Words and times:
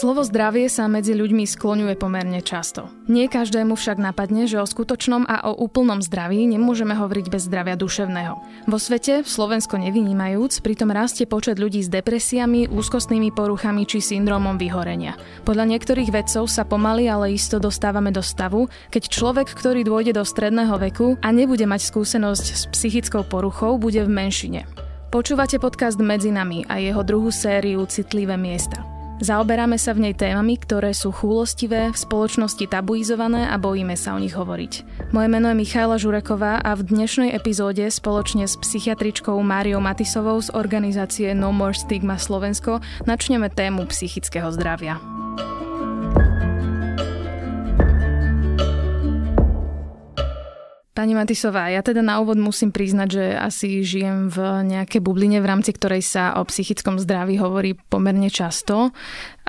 Slovo 0.00 0.24
zdravie 0.24 0.64
sa 0.72 0.88
medzi 0.88 1.12
ľuďmi 1.12 1.44
skloňuje 1.44 1.92
pomerne 2.00 2.40
často. 2.40 2.88
Nie 3.04 3.28
každému 3.28 3.76
však 3.76 4.00
napadne, 4.00 4.48
že 4.48 4.56
o 4.56 4.64
skutočnom 4.64 5.28
a 5.28 5.52
o 5.52 5.60
úplnom 5.60 6.00
zdraví 6.00 6.40
nemôžeme 6.48 6.96
hovoriť 6.96 7.28
bez 7.28 7.44
zdravia 7.44 7.76
duševného. 7.76 8.40
Vo 8.64 8.78
svete, 8.80 9.28
Slovensko 9.28 9.76
nevynímajúc, 9.76 10.64
pritom 10.64 10.88
rastie 10.88 11.28
počet 11.28 11.60
ľudí 11.60 11.84
s 11.84 11.92
depresiami, 11.92 12.72
úzkostnými 12.72 13.28
poruchami 13.36 13.84
či 13.84 14.00
syndromom 14.00 14.56
vyhorenia. 14.56 15.20
Podľa 15.44 15.68
niektorých 15.68 16.08
vedcov 16.08 16.48
sa 16.48 16.64
pomaly, 16.64 17.04
ale 17.04 17.36
isto 17.36 17.60
dostávame 17.60 18.08
do 18.08 18.24
stavu, 18.24 18.72
keď 18.88 19.04
človek, 19.04 19.52
ktorý 19.52 19.84
dôjde 19.84 20.16
do 20.16 20.24
stredného 20.24 20.80
veku 20.80 21.20
a 21.20 21.28
nebude 21.28 21.68
mať 21.68 21.92
skúsenosť 21.92 22.46
s 22.56 22.62
psychickou 22.72 23.20
poruchou, 23.28 23.76
bude 23.76 24.00
v 24.00 24.08
menšine. 24.08 24.64
Počúvate 25.12 25.60
podcast 25.60 26.00
Medzi 26.00 26.32
nami 26.32 26.64
a 26.72 26.80
jeho 26.80 27.04
druhú 27.04 27.28
sériu 27.28 27.84
Citlivé 27.84 28.40
miesta. 28.40 28.89
Zaoberáme 29.20 29.76
sa 29.76 29.92
v 29.92 30.08
nej 30.08 30.14
témami, 30.16 30.56
ktoré 30.56 30.96
sú 30.96 31.12
chúlostivé, 31.12 31.92
v 31.92 31.96
spoločnosti 31.96 32.64
tabuizované 32.64 33.52
a 33.52 33.60
bojíme 33.60 33.92
sa 33.92 34.16
o 34.16 34.18
nich 34.18 34.32
hovoriť. 34.32 35.04
Moje 35.12 35.28
meno 35.28 35.52
je 35.52 35.60
Michaela 35.60 36.00
Žureková 36.00 36.64
a 36.64 36.72
v 36.72 36.88
dnešnej 36.88 37.36
epizóde 37.36 37.84
spoločne 37.92 38.48
s 38.48 38.56
psychiatričkou 38.56 39.36
Máriou 39.44 39.84
Matisovou 39.84 40.40
z 40.40 40.48
organizácie 40.56 41.36
No 41.36 41.52
More 41.52 41.76
Stigma 41.76 42.16
Slovensko 42.16 42.80
načneme 43.04 43.52
tému 43.52 43.84
psychického 43.92 44.48
zdravia. 44.56 44.96
Pani 51.00 51.16
Matisová, 51.16 51.72
ja 51.72 51.80
teda 51.80 52.04
na 52.04 52.20
úvod 52.20 52.36
musím 52.36 52.76
priznať, 52.76 53.08
že 53.08 53.24
asi 53.32 53.80
žijem 53.80 54.28
v 54.28 54.68
nejakej 54.68 55.00
bubline, 55.00 55.40
v 55.40 55.48
rámci 55.48 55.72
ktorej 55.72 56.04
sa 56.04 56.36
o 56.36 56.44
psychickom 56.44 57.00
zdraví 57.00 57.40
hovorí 57.40 57.72
pomerne 57.72 58.28
často 58.28 58.92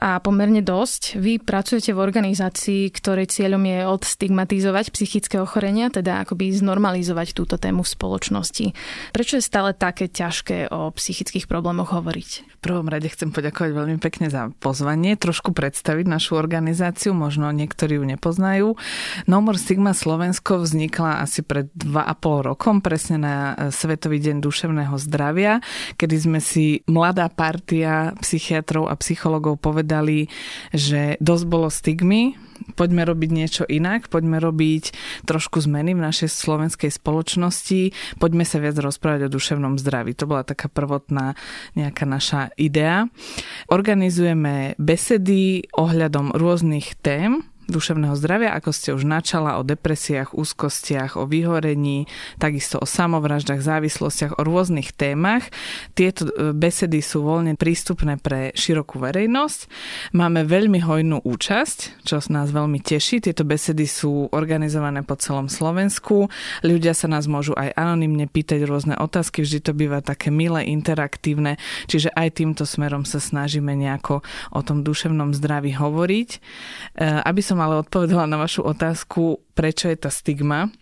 a 0.01 0.17
pomerne 0.17 0.65
dosť. 0.65 1.21
Vy 1.21 1.37
pracujete 1.37 1.93
v 1.93 2.01
organizácii, 2.01 2.89
ktorej 2.89 3.29
cieľom 3.29 3.61
je 3.61 3.85
odstigmatizovať 3.85 4.89
psychické 4.89 5.37
ochorenia, 5.37 5.93
teda 5.93 6.25
akoby 6.25 6.49
znormalizovať 6.57 7.37
túto 7.37 7.61
tému 7.61 7.85
v 7.85 7.93
spoločnosti. 7.93 8.65
Prečo 9.13 9.37
je 9.37 9.45
stále 9.45 9.77
také 9.77 10.09
ťažké 10.09 10.73
o 10.73 10.89
psychických 10.89 11.45
problémoch 11.45 11.93
hovoriť? 11.93 12.57
V 12.57 12.57
prvom 12.57 12.89
rade 12.89 13.13
chcem 13.13 13.29
poďakovať 13.29 13.71
veľmi 13.77 13.97
pekne 14.01 14.33
za 14.33 14.49
pozvanie, 14.57 15.13
trošku 15.21 15.53
predstaviť 15.53 16.09
našu 16.09 16.33
organizáciu, 16.33 17.13
možno 17.13 17.53
niektorí 17.53 18.01
ju 18.01 18.05
nepoznajú. 18.09 18.73
No 19.29 19.45
More 19.45 19.61
Stigma 19.61 19.93
Slovensko 19.93 20.65
vznikla 20.65 21.21
asi 21.21 21.45
pred 21.45 21.69
2,5 21.77 22.49
rokom, 22.49 22.81
presne 22.81 23.21
na 23.21 23.35
Svetový 23.69 24.17
deň 24.17 24.41
duševného 24.41 24.97
zdravia, 24.97 25.61
kedy 26.01 26.15
sme 26.17 26.39
si 26.41 26.81
mladá 26.89 27.29
partia 27.29 28.17
psychiatrov 28.17 28.89
a 28.89 28.97
psychologov 28.97 29.61
povedali, 29.61 29.89
povedali, 29.91 30.31
že 30.71 31.19
dosť 31.19 31.45
bolo 31.51 31.67
stigmy, 31.67 32.39
poďme 32.79 33.03
robiť 33.03 33.29
niečo 33.35 33.63
inak, 33.67 34.07
poďme 34.07 34.39
robiť 34.39 34.95
trošku 35.27 35.59
zmeny 35.59 35.91
v 35.91 35.99
našej 36.07 36.31
slovenskej 36.31 36.95
spoločnosti, 36.95 37.91
poďme 38.15 38.47
sa 38.47 38.63
viac 38.63 38.79
rozprávať 38.79 39.27
o 39.27 39.33
duševnom 39.35 39.75
zdraví. 39.75 40.15
To 40.15 40.31
bola 40.31 40.47
taká 40.47 40.71
prvotná 40.71 41.35
nejaká 41.75 42.07
naša 42.07 42.55
idea. 42.55 43.11
Organizujeme 43.67 44.79
besedy 44.79 45.67
ohľadom 45.75 46.31
rôznych 46.31 46.95
tém, 47.03 47.43
duševného 47.71 48.15
zdravia, 48.19 48.51
ako 48.51 48.69
ste 48.75 48.89
už 48.91 49.07
načala, 49.07 49.57
o 49.57 49.63
depresiách, 49.63 50.35
úzkostiach, 50.35 51.15
o 51.15 51.23
vyhorení, 51.23 52.11
takisto 52.35 52.83
o 52.83 52.85
samovraždách, 52.85 53.63
závislostiach, 53.63 54.35
o 54.37 54.41
rôznych 54.43 54.91
témach. 54.91 55.47
Tieto 55.95 56.27
e, 56.27 56.51
besedy 56.51 56.99
sú 56.99 57.23
voľne 57.23 57.55
prístupné 57.55 58.19
pre 58.19 58.51
širokú 58.51 58.99
verejnosť. 58.99 59.59
Máme 60.11 60.43
veľmi 60.43 60.83
hojnú 60.83 61.23
účasť, 61.23 62.03
čo 62.03 62.19
nás 62.27 62.49
veľmi 62.49 62.81
teší. 62.81 63.23
Tieto 63.23 63.47
besedy 63.47 63.85
sú 63.87 64.27
organizované 64.33 65.05
po 65.05 65.15
celom 65.15 65.47
Slovensku. 65.47 66.27
Ľudia 66.65 66.91
sa 66.91 67.07
nás 67.07 67.29
môžu 67.29 67.55
aj 67.55 67.71
anonymne 67.77 68.25
pýtať 68.25 68.65
rôzne 68.65 68.97
otázky, 68.97 69.45
vždy 69.45 69.59
to 69.61 69.71
býva 69.77 70.01
také 70.01 70.33
milé, 70.33 70.67
interaktívne, 70.67 71.61
čiže 71.85 72.09
aj 72.11 72.41
týmto 72.41 72.67
smerom 72.67 73.05
sa 73.07 73.21
snažíme 73.21 73.71
nejako 73.77 74.25
o 74.51 74.59
tom 74.65 74.81
duševnom 74.81 75.37
zdraví 75.37 75.71
hovoriť. 75.77 76.29
E, 76.33 76.39
aby 77.21 77.41
som 77.45 77.60
ale 77.61 77.85
odpovedala 77.85 78.25
na 78.25 78.41
vašu 78.41 78.65
otázku, 78.65 79.39
prečo 79.53 79.87
je 79.87 79.97
tá 80.01 80.09
stigma. 80.09 80.73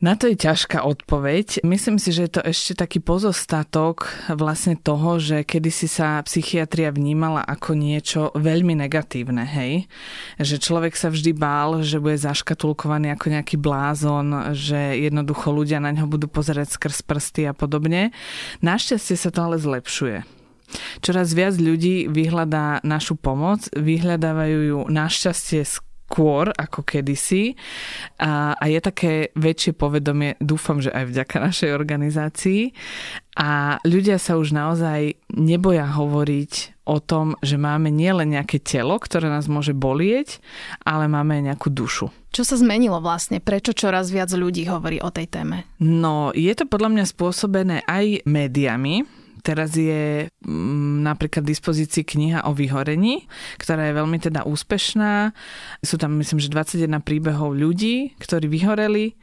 Na 0.00 0.16
to 0.16 0.32
je 0.32 0.36
ťažká 0.48 0.80
odpoveď. 0.80 1.60
Myslím 1.60 2.00
si, 2.00 2.08
že 2.08 2.24
je 2.24 2.32
to 2.32 2.42
ešte 2.48 2.72
taký 2.72 3.04
pozostatok 3.04 4.08
vlastne 4.32 4.72
toho, 4.72 5.20
že 5.20 5.44
kedysi 5.44 5.92
sa 5.92 6.24
psychiatria 6.24 6.88
vnímala 6.88 7.44
ako 7.44 7.76
niečo 7.76 8.32
veľmi 8.32 8.80
negatívne, 8.80 9.44
hej? 9.44 9.92
Že 10.40 10.56
človek 10.56 10.96
sa 10.96 11.12
vždy 11.12 11.36
bál, 11.36 11.84
že 11.84 12.00
bude 12.00 12.16
zaškatulkovaný 12.16 13.12
ako 13.12 13.26
nejaký 13.28 13.60
blázon, 13.60 14.56
že 14.56 15.04
jednoducho 15.04 15.52
ľudia 15.52 15.84
na 15.84 15.92
ňo 15.92 16.08
budú 16.08 16.32
pozerať 16.32 16.80
skrz 16.80 17.04
prsty 17.04 17.44
a 17.44 17.52
podobne. 17.52 18.08
Našťastie 18.64 19.20
sa 19.20 19.28
to 19.28 19.52
ale 19.52 19.60
zlepšuje. 19.60 20.39
Čoraz 21.00 21.32
viac 21.32 21.56
ľudí 21.56 22.08
vyhľadá 22.12 22.84
našu 22.84 23.16
pomoc, 23.16 23.66
vyhľadávajú 23.72 24.58
ju 24.68 24.78
našťastie 24.88 25.64
skôr 26.10 26.50
ako 26.50 26.82
kedysi 26.82 27.54
a, 28.18 28.58
a 28.58 28.64
je 28.66 28.80
také 28.82 29.12
väčšie 29.38 29.78
povedomie, 29.78 30.34
dúfam, 30.42 30.82
že 30.82 30.90
aj 30.90 31.06
vďaka 31.06 31.36
našej 31.38 31.70
organizácii 31.70 32.74
a 33.38 33.78
ľudia 33.86 34.18
sa 34.18 34.34
už 34.34 34.50
naozaj 34.50 35.14
neboja 35.38 35.86
hovoriť 35.86 36.82
o 36.90 36.98
tom, 36.98 37.38
že 37.46 37.54
máme 37.54 37.94
nielen 37.94 38.34
nejaké 38.34 38.58
telo, 38.58 38.98
ktoré 38.98 39.30
nás 39.30 39.46
môže 39.46 39.70
bolieť, 39.70 40.42
ale 40.82 41.06
máme 41.06 41.38
aj 41.38 41.54
nejakú 41.54 41.70
dušu. 41.70 42.10
Čo 42.34 42.42
sa 42.42 42.58
zmenilo 42.58 42.98
vlastne? 42.98 43.38
Prečo 43.38 43.70
čoraz 43.70 44.10
viac 44.10 44.34
ľudí 44.34 44.66
hovorí 44.66 44.98
o 44.98 45.14
tej 45.14 45.30
téme? 45.30 45.70
No, 45.78 46.34
je 46.34 46.50
to 46.58 46.66
podľa 46.66 46.90
mňa 46.98 47.04
spôsobené 47.06 47.76
aj 47.86 48.26
médiami, 48.26 49.06
Teraz 49.40 49.72
je 49.76 50.28
mm, 50.44 51.04
napríklad 51.04 51.44
v 51.44 51.52
dispozícii 51.52 52.04
kniha 52.04 52.44
o 52.44 52.52
vyhorení, 52.52 53.24
ktorá 53.56 53.88
je 53.88 53.98
veľmi 53.98 54.18
teda 54.20 54.44
úspešná. 54.44 55.32
Sú 55.80 55.96
tam 55.96 56.20
myslím, 56.20 56.38
že 56.40 56.52
21 56.52 57.00
príbehov 57.00 57.56
ľudí, 57.56 58.12
ktorí 58.20 58.46
vyhoreli. 58.48 59.16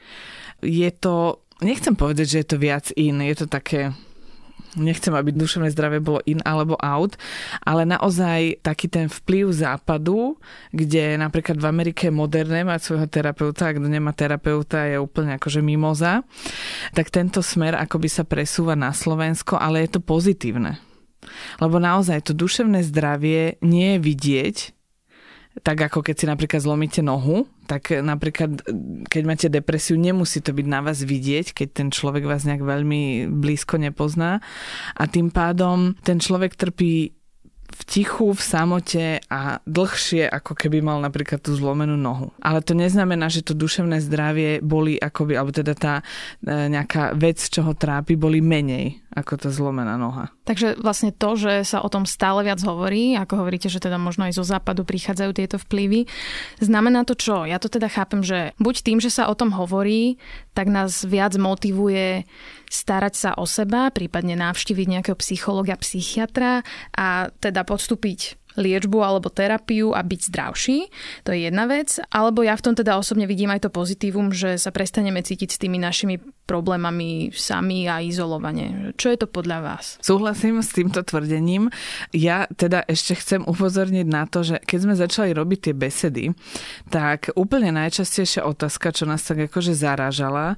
Je 0.65 0.89
to, 0.89 1.45
nechcem 1.61 1.93
povedať, 1.93 2.25
že 2.25 2.37
je 2.41 2.47
to 2.49 2.57
viac 2.57 2.85
in, 2.97 3.21
je 3.21 3.35
to 3.37 3.47
také 3.49 3.93
nechcem, 4.77 5.11
aby 5.11 5.33
duševné 5.33 5.73
zdravie 5.73 5.99
bolo 5.99 6.21
in 6.23 6.39
alebo 6.45 6.77
out, 6.79 7.17
ale 7.65 7.83
naozaj 7.83 8.61
taký 8.61 8.87
ten 8.87 9.09
vplyv 9.09 9.51
západu, 9.51 10.37
kde 10.71 11.17
napríklad 11.17 11.57
v 11.57 11.65
Amerike 11.67 12.13
moderné 12.13 12.63
mať 12.63 12.79
svojho 12.93 13.07
terapeuta 13.09 13.69
a 13.69 13.75
kto 13.75 13.89
nemá 13.89 14.13
terapeuta 14.13 14.85
je 14.85 15.01
úplne 15.01 15.35
akože 15.35 15.59
mimoza, 15.59 16.23
tak 16.93 17.09
tento 17.09 17.41
smer 17.41 17.75
akoby 17.75 18.07
sa 18.07 18.23
presúva 18.23 18.77
na 18.77 18.93
Slovensko, 18.93 19.57
ale 19.57 19.83
je 19.83 19.97
to 19.97 20.01
pozitívne. 20.01 20.79
Lebo 21.59 21.81
naozaj 21.81 22.29
to 22.29 22.33
duševné 22.37 22.85
zdravie 22.85 23.59
nie 23.65 23.97
je 23.97 23.99
vidieť, 23.99 24.57
tak 25.65 25.81
ako 25.81 26.05
keď 26.05 26.15
si 26.15 26.25
napríklad 26.29 26.61
zlomíte 26.61 27.01
nohu, 27.01 27.49
tak 27.67 27.91
napríklad 27.91 28.63
keď 29.11 29.23
máte 29.27 29.47
depresiu, 29.51 29.99
nemusí 29.99 30.39
to 30.39 30.55
byť 30.55 30.67
na 30.67 30.79
vás 30.79 31.03
vidieť, 31.03 31.51
keď 31.51 31.67
ten 31.75 31.87
človek 31.91 32.23
vás 32.23 32.47
nejak 32.47 32.63
veľmi 32.63 33.27
blízko 33.27 33.75
nepozná. 33.75 34.39
A 34.95 35.03
tým 35.05 35.29
pádom 35.29 35.93
ten 36.01 36.23
človek 36.23 36.55
trpí 36.55 37.17
v 37.67 37.81
tichu, 37.85 38.33
v 38.33 38.41
samote 38.41 39.05
a 39.27 39.59
dlhšie, 39.67 40.25
ako 40.31 40.55
keby 40.55 40.79
mal 40.81 40.97
napríklad 41.03 41.43
tú 41.43 41.53
zlomenú 41.53 41.93
nohu. 41.93 42.33
Ale 42.41 42.63
to 42.63 42.73
neznamená, 42.73 43.27
že 43.29 43.43
to 43.43 43.53
duševné 43.53 44.01
zdravie 44.01 44.63
boli 44.63 44.97
akoby, 44.97 45.37
alebo 45.37 45.51
teda 45.53 45.73
tá 45.77 45.93
e, 45.99 46.03
nejaká 46.47 47.13
vec, 47.13 47.37
čo 47.37 47.67
ho 47.67 47.75
trápi, 47.75 48.15
boli 48.17 48.41
menej 48.41 48.97
ako 49.17 49.33
tá 49.41 49.49
zlomená 49.49 49.97
noha. 49.97 50.29
Takže 50.45 50.77
vlastne 50.77 51.09
to, 51.09 51.33
že 51.33 51.65
sa 51.65 51.81
o 51.81 51.89
tom 51.89 52.05
stále 52.05 52.45
viac 52.45 52.61
hovorí, 52.61 53.17
ako 53.17 53.41
hovoríte, 53.41 53.65
že 53.65 53.81
teda 53.81 53.97
možno 53.97 54.29
aj 54.29 54.37
zo 54.37 54.45
západu 54.45 54.85
prichádzajú 54.85 55.31
tieto 55.33 55.57
vplyvy, 55.57 56.05
znamená 56.61 57.01
to 57.01 57.17
čo? 57.17 57.49
Ja 57.49 57.57
to 57.57 57.65
teda 57.65 57.89
chápem, 57.89 58.21
že 58.21 58.53
buď 58.61 58.75
tým, 58.85 59.01
že 59.01 59.09
sa 59.09 59.25
o 59.25 59.33
tom 59.33 59.49
hovorí, 59.57 60.21
tak 60.53 60.69
nás 60.69 61.01
viac 61.01 61.33
motivuje 61.41 62.29
starať 62.69 63.13
sa 63.17 63.29
o 63.41 63.49
seba, 63.49 63.89
prípadne 63.89 64.37
navštíviť 64.37 64.85
nejakého 64.85 65.17
psychologa, 65.17 65.73
psychiatra 65.81 66.61
a 66.93 67.33
teda 67.41 67.65
podstúpiť 67.65 68.37
liečbu 68.57 68.97
alebo 69.05 69.29
terapiu 69.29 69.93
a 69.93 70.01
byť 70.01 70.21
zdravší. 70.33 70.77
To 71.23 71.31
je 71.31 71.45
jedna 71.47 71.69
vec. 71.69 72.01
Alebo 72.09 72.41
ja 72.41 72.57
v 72.57 72.65
tom 72.65 72.73
teda 72.73 72.97
osobne 72.97 73.29
vidím 73.29 73.53
aj 73.53 73.69
to 73.69 73.71
pozitívum, 73.71 74.33
že 74.33 74.57
sa 74.57 74.73
prestaneme 74.73 75.21
cítiť 75.21 75.49
s 75.53 75.61
tými 75.61 75.77
našimi 75.77 76.17
problémami 76.47 77.35
sami 77.35 77.91
a 77.91 77.99
izolovane. 77.99 78.95
Čo 78.95 79.11
je 79.11 79.17
to 79.19 79.27
podľa 79.27 79.57
vás? 79.59 79.85
Súhlasím 79.99 80.63
s 80.63 80.71
týmto 80.71 81.03
tvrdením. 81.03 81.67
Ja 82.15 82.47
teda 82.55 82.87
ešte 82.87 83.19
chcem 83.19 83.43
upozorniť 83.43 84.07
na 84.07 84.23
to, 84.25 84.47
že 84.47 84.63
keď 84.63 84.79
sme 84.79 84.95
začali 84.95 85.35
robiť 85.35 85.59
tie 85.69 85.73
besedy, 85.75 86.31
tak 86.87 87.35
úplne 87.35 87.75
najčastejšia 87.75 88.47
otázka, 88.47 88.95
čo 88.95 89.03
nás 89.03 89.27
tak 89.27 89.51
akože 89.51 89.75
zarážala, 89.75 90.55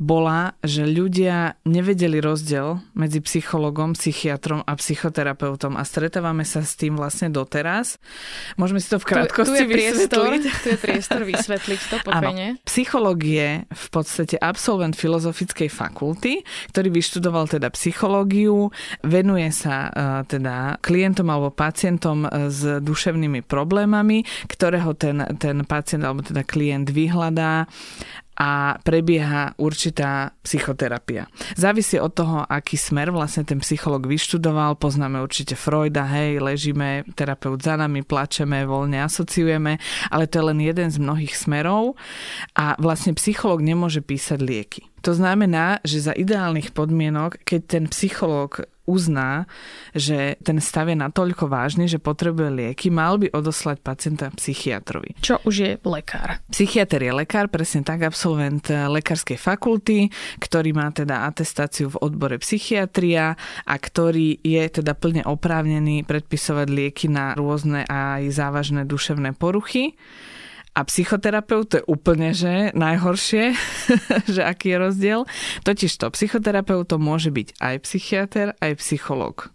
bola, 0.00 0.56
že 0.64 0.88
ľudia 0.88 1.60
nevedeli 1.68 2.24
rozdiel 2.24 2.80
medzi 2.96 3.20
psychologom, 3.20 3.92
psychiatrom 3.92 4.64
a 4.64 4.72
psychoterapeutom 4.72 5.76
a 5.76 5.84
stretávame 5.84 6.48
sa 6.48 6.64
s 6.64 6.72
tým 6.72 6.96
vlastne 6.96 7.28
doteraz. 7.28 8.00
Môžeme 8.56 8.80
si 8.80 8.88
to 8.88 8.96
v 8.96 9.04
krátkosti 9.04 9.52
tu, 9.52 9.52
tu 9.52 9.56
je 9.60 9.68
priestor, 9.68 10.28
Tu 10.40 10.68
je 10.72 10.78
priestor 10.80 11.20
vysvetliť 11.28 11.80
to 11.92 11.96
pokojne. 12.00 12.56
psycholog 12.64 13.20
je 13.20 13.68
v 13.68 13.86
podstate 13.92 14.40
absolvent 14.40 14.96
filozofickej 15.30 15.70
fakulty, 15.70 16.42
ktorý 16.74 16.88
vyštudoval 16.92 17.48
teda 17.48 17.70
psychológiu, 17.72 18.68
venuje 19.06 19.48
sa 19.54 19.88
uh, 19.88 19.92
teda 20.26 20.76
klientom 20.82 21.30
alebo 21.30 21.54
pacientom 21.54 22.26
e, 22.26 22.50
s 22.50 22.82
duševnými 22.82 23.46
problémami, 23.46 24.26
ktorého 24.50 24.92
ten, 24.98 25.22
ten 25.38 25.62
pacient 25.64 26.02
alebo 26.04 26.20
teda 26.20 26.42
klient 26.44 26.90
vyhľadá 26.90 27.70
a 28.40 28.80
prebieha 28.80 29.52
určitá 29.60 30.32
psychoterapia. 30.40 31.28
Závisí 31.60 32.00
od 32.00 32.16
toho, 32.16 32.40
aký 32.48 32.80
smer 32.80 33.12
vlastne 33.12 33.44
ten 33.44 33.60
psycholog 33.60 34.08
vyštudoval. 34.08 34.80
Poznáme 34.80 35.20
určite 35.20 35.60
Freuda, 35.60 36.08
hej, 36.08 36.40
ležíme, 36.40 37.04
terapeut 37.12 37.60
za 37.60 37.76
nami, 37.76 38.00
plačeme, 38.00 38.64
voľne 38.64 39.04
asociujeme, 39.04 39.76
ale 40.08 40.24
to 40.24 40.40
je 40.40 40.48
len 40.48 40.58
jeden 40.64 40.88
z 40.88 40.96
mnohých 40.96 41.36
smerov 41.36 42.00
a 42.56 42.80
vlastne 42.80 43.12
psycholog 43.12 43.60
nemôže 43.60 44.00
písať 44.00 44.40
lieky. 44.40 44.82
To 45.04 45.12
znamená, 45.12 45.80
že 45.84 46.00
za 46.00 46.16
ideálnych 46.16 46.72
podmienok, 46.72 47.44
keď 47.44 47.60
ten 47.68 47.84
psychológ 47.92 48.64
uzná, 48.90 49.46
že 49.94 50.34
ten 50.42 50.58
stav 50.58 50.90
je 50.90 50.98
natoľko 50.98 51.46
vážny, 51.46 51.86
že 51.86 52.02
potrebuje 52.02 52.50
lieky, 52.50 52.90
mal 52.90 53.22
by 53.22 53.30
odoslať 53.30 53.78
pacienta 53.78 54.26
psychiatrovi. 54.34 55.14
Čo 55.22 55.38
už 55.46 55.54
je 55.54 55.70
lekár? 55.86 56.42
Psychiatr 56.50 56.98
je 56.98 57.12
lekár, 57.14 57.46
presne 57.46 57.86
tak, 57.86 58.02
absolvent 58.02 58.66
lekárskej 58.66 59.38
fakulty, 59.38 60.10
ktorý 60.42 60.74
má 60.74 60.90
teda 60.90 61.30
atestáciu 61.30 61.94
v 61.94 62.00
odbore 62.02 62.42
psychiatria 62.42 63.38
a 63.62 63.74
ktorý 63.78 64.42
je 64.42 64.82
teda 64.82 64.98
plne 64.98 65.22
oprávnený 65.22 66.02
predpisovať 66.02 66.66
lieky 66.66 67.06
na 67.06 67.38
rôzne 67.38 67.86
aj 67.86 68.26
závažné 68.34 68.82
duševné 68.88 69.38
poruchy. 69.38 69.94
A 70.70 70.86
psychoterapeut 70.86 71.66
to 71.66 71.74
je 71.82 71.88
úplne, 71.90 72.30
že 72.30 72.70
najhoršie, 72.78 73.58
že 74.34 74.42
aký 74.46 74.72
je 74.72 74.78
rozdiel. 74.78 75.20
Totiž 75.66 75.90
to, 75.98 76.06
psychoterapeutom 76.14 77.02
môže 77.02 77.34
byť 77.34 77.58
aj 77.58 77.74
psychiatr, 77.82 78.46
aj 78.62 78.78
psychológ. 78.78 79.50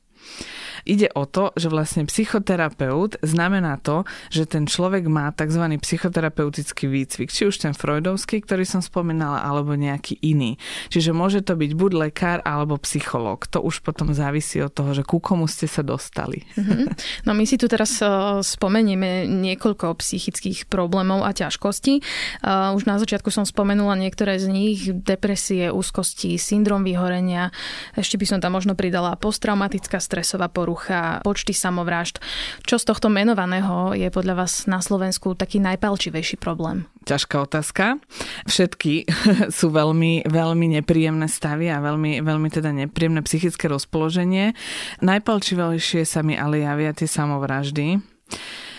Ide 0.86 1.10
o 1.18 1.26
to, 1.26 1.50
že 1.58 1.74
vlastne 1.74 2.06
psychoterapeut 2.06 3.18
znamená 3.26 3.82
to, 3.82 4.06
že 4.30 4.46
ten 4.46 4.70
človek 4.70 5.10
má 5.10 5.34
tzv. 5.34 5.66
psychoterapeutický 5.82 6.86
výcvik, 6.86 7.34
či 7.34 7.50
už 7.50 7.58
ten 7.58 7.74
freudovský, 7.74 8.46
ktorý 8.46 8.70
som 8.70 8.86
spomínala, 8.86 9.42
alebo 9.42 9.74
nejaký 9.74 10.22
iný. 10.22 10.62
Čiže 10.94 11.10
môže 11.10 11.42
to 11.42 11.58
byť 11.58 11.72
buď 11.74 11.92
lekár 11.98 12.40
alebo 12.46 12.78
psychológ. 12.86 13.50
To 13.50 13.66
už 13.66 13.82
potom 13.82 14.14
závisí 14.14 14.62
od 14.62 14.70
toho, 14.70 14.94
že 14.94 15.02
ku 15.02 15.18
komu 15.18 15.50
ste 15.50 15.66
sa 15.66 15.82
dostali. 15.82 16.46
Mm-hmm. 16.54 16.86
No 17.26 17.34
my 17.34 17.50
si 17.50 17.58
tu 17.58 17.66
teraz 17.66 17.98
uh, 18.06 18.46
spomenieme 18.46 19.26
niekoľko 19.26 19.98
psychických 19.98 20.70
problémov 20.70 21.26
a 21.26 21.34
ťažkostí. 21.34 22.06
Uh, 22.46 22.78
už 22.78 22.86
na 22.86 23.02
začiatku 23.02 23.34
som 23.34 23.42
spomenula 23.42 23.98
niektoré 23.98 24.38
z 24.38 24.54
nich, 24.54 24.80
depresie, 24.94 25.74
úzkosti, 25.74 26.38
syndrom 26.38 26.86
vyhorenia. 26.86 27.50
Ešte 27.98 28.22
by 28.22 28.26
som 28.30 28.38
tam 28.38 28.54
možno 28.54 28.78
pridala 28.78 29.18
posttraumatická 29.18 29.98
stresová 29.98 30.46
porucha 30.46 30.75
porucha, 30.76 31.24
počty 31.24 31.56
samovrážd. 31.56 32.20
Čo 32.68 32.76
z 32.76 32.92
tohto 32.92 33.08
menovaného 33.08 33.96
je 33.96 34.12
podľa 34.12 34.44
vás 34.44 34.68
na 34.68 34.84
Slovensku 34.84 35.32
taký 35.32 35.64
najpalčivejší 35.64 36.36
problém? 36.36 36.84
Ťažká 37.08 37.48
otázka. 37.48 37.96
Všetky 38.44 39.08
sú 39.58 39.72
veľmi, 39.72 40.28
veľmi 40.28 40.76
nepríjemné 40.76 41.32
stavy 41.32 41.72
a 41.72 41.80
veľmi, 41.80 42.20
veľmi 42.20 42.50
teda 42.52 42.76
nepríjemné 42.76 43.24
psychické 43.24 43.72
rozpoloženie. 43.72 44.52
Najpalčivejšie 45.00 46.04
sa 46.04 46.20
mi 46.28 46.36
ale 46.36 46.68
javia 46.68 46.92
tie 46.92 47.08
samovraždy 47.08 48.04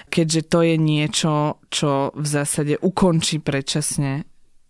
keďže 0.07 0.47
to 0.47 0.63
je 0.63 0.77
niečo, 0.79 1.59
čo 1.67 2.15
v 2.15 2.27
zásade 2.31 2.79
ukončí 2.79 3.43
predčasne 3.43 4.23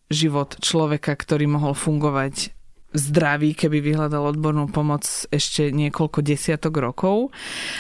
život 0.08 0.56
človeka, 0.64 1.12
ktorý 1.12 1.44
mohol 1.44 1.76
fungovať 1.76 2.55
zdraví, 2.96 3.52
keby 3.52 3.84
vyhľadal 3.84 4.32
odbornú 4.32 4.66
pomoc 4.72 5.04
ešte 5.28 5.70
niekoľko 5.70 6.24
desiatok 6.24 6.80
rokov. 6.80 7.30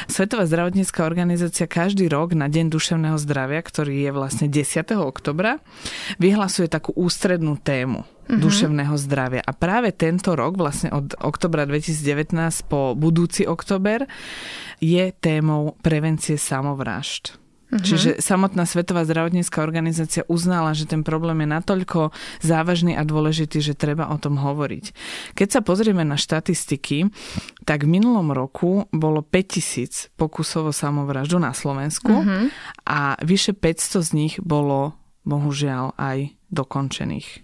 Svetová 0.06 0.44
zdravotnícká 0.44 1.02
organizácia 1.08 1.64
každý 1.64 2.06
rok 2.06 2.36
na 2.36 2.46
Deň 2.52 2.68
duševného 2.70 3.16
zdravia, 3.16 3.60
ktorý 3.64 4.06
je 4.06 4.10
vlastne 4.12 4.46
10. 4.46 4.92
oktobra, 5.00 5.58
vyhlasuje 6.20 6.68
takú 6.68 6.92
ústrednú 6.94 7.56
tému 7.56 8.04
mm-hmm. 8.04 8.40
duševného 8.40 8.94
zdravia. 9.00 9.42
A 9.42 9.52
práve 9.56 9.90
tento 9.96 10.36
rok, 10.36 10.60
vlastne 10.60 10.92
od 10.92 11.16
oktobra 11.18 11.64
2019 11.64 12.36
po 12.68 12.92
budúci 12.92 13.48
oktober, 13.48 14.04
je 14.78 15.10
témou 15.16 15.74
prevencie 15.80 16.36
samovrážd. 16.36 17.45
Mm-hmm. 17.66 17.82
Čiže 17.82 18.10
samotná 18.22 18.62
Svetová 18.62 19.02
zdravotnícká 19.02 19.58
organizácia 19.58 20.22
uznala, 20.30 20.70
že 20.70 20.86
ten 20.86 21.02
problém 21.02 21.42
je 21.42 21.48
natoľko 21.50 22.14
závažný 22.38 22.94
a 22.94 23.02
dôležitý, 23.02 23.58
že 23.58 23.74
treba 23.74 24.06
o 24.06 24.16
tom 24.22 24.38
hovoriť. 24.38 24.94
Keď 25.34 25.48
sa 25.50 25.60
pozrieme 25.66 26.06
na 26.06 26.14
štatistiky, 26.14 27.10
tak 27.66 27.82
v 27.82 27.98
minulom 27.98 28.30
roku 28.30 28.86
bolo 28.94 29.18
5000 29.26 30.14
pokusov 30.14 30.70
o 30.70 30.72
samovraždu 30.74 31.42
na 31.42 31.50
Slovensku 31.50 32.22
mm-hmm. 32.22 32.44
a 32.86 33.18
vyše 33.26 33.50
500 33.50 34.06
z 34.06 34.10
nich 34.14 34.34
bolo 34.38 34.94
bohužiaľ 35.26 35.98
aj 35.98 36.38
dokončených. 36.54 37.42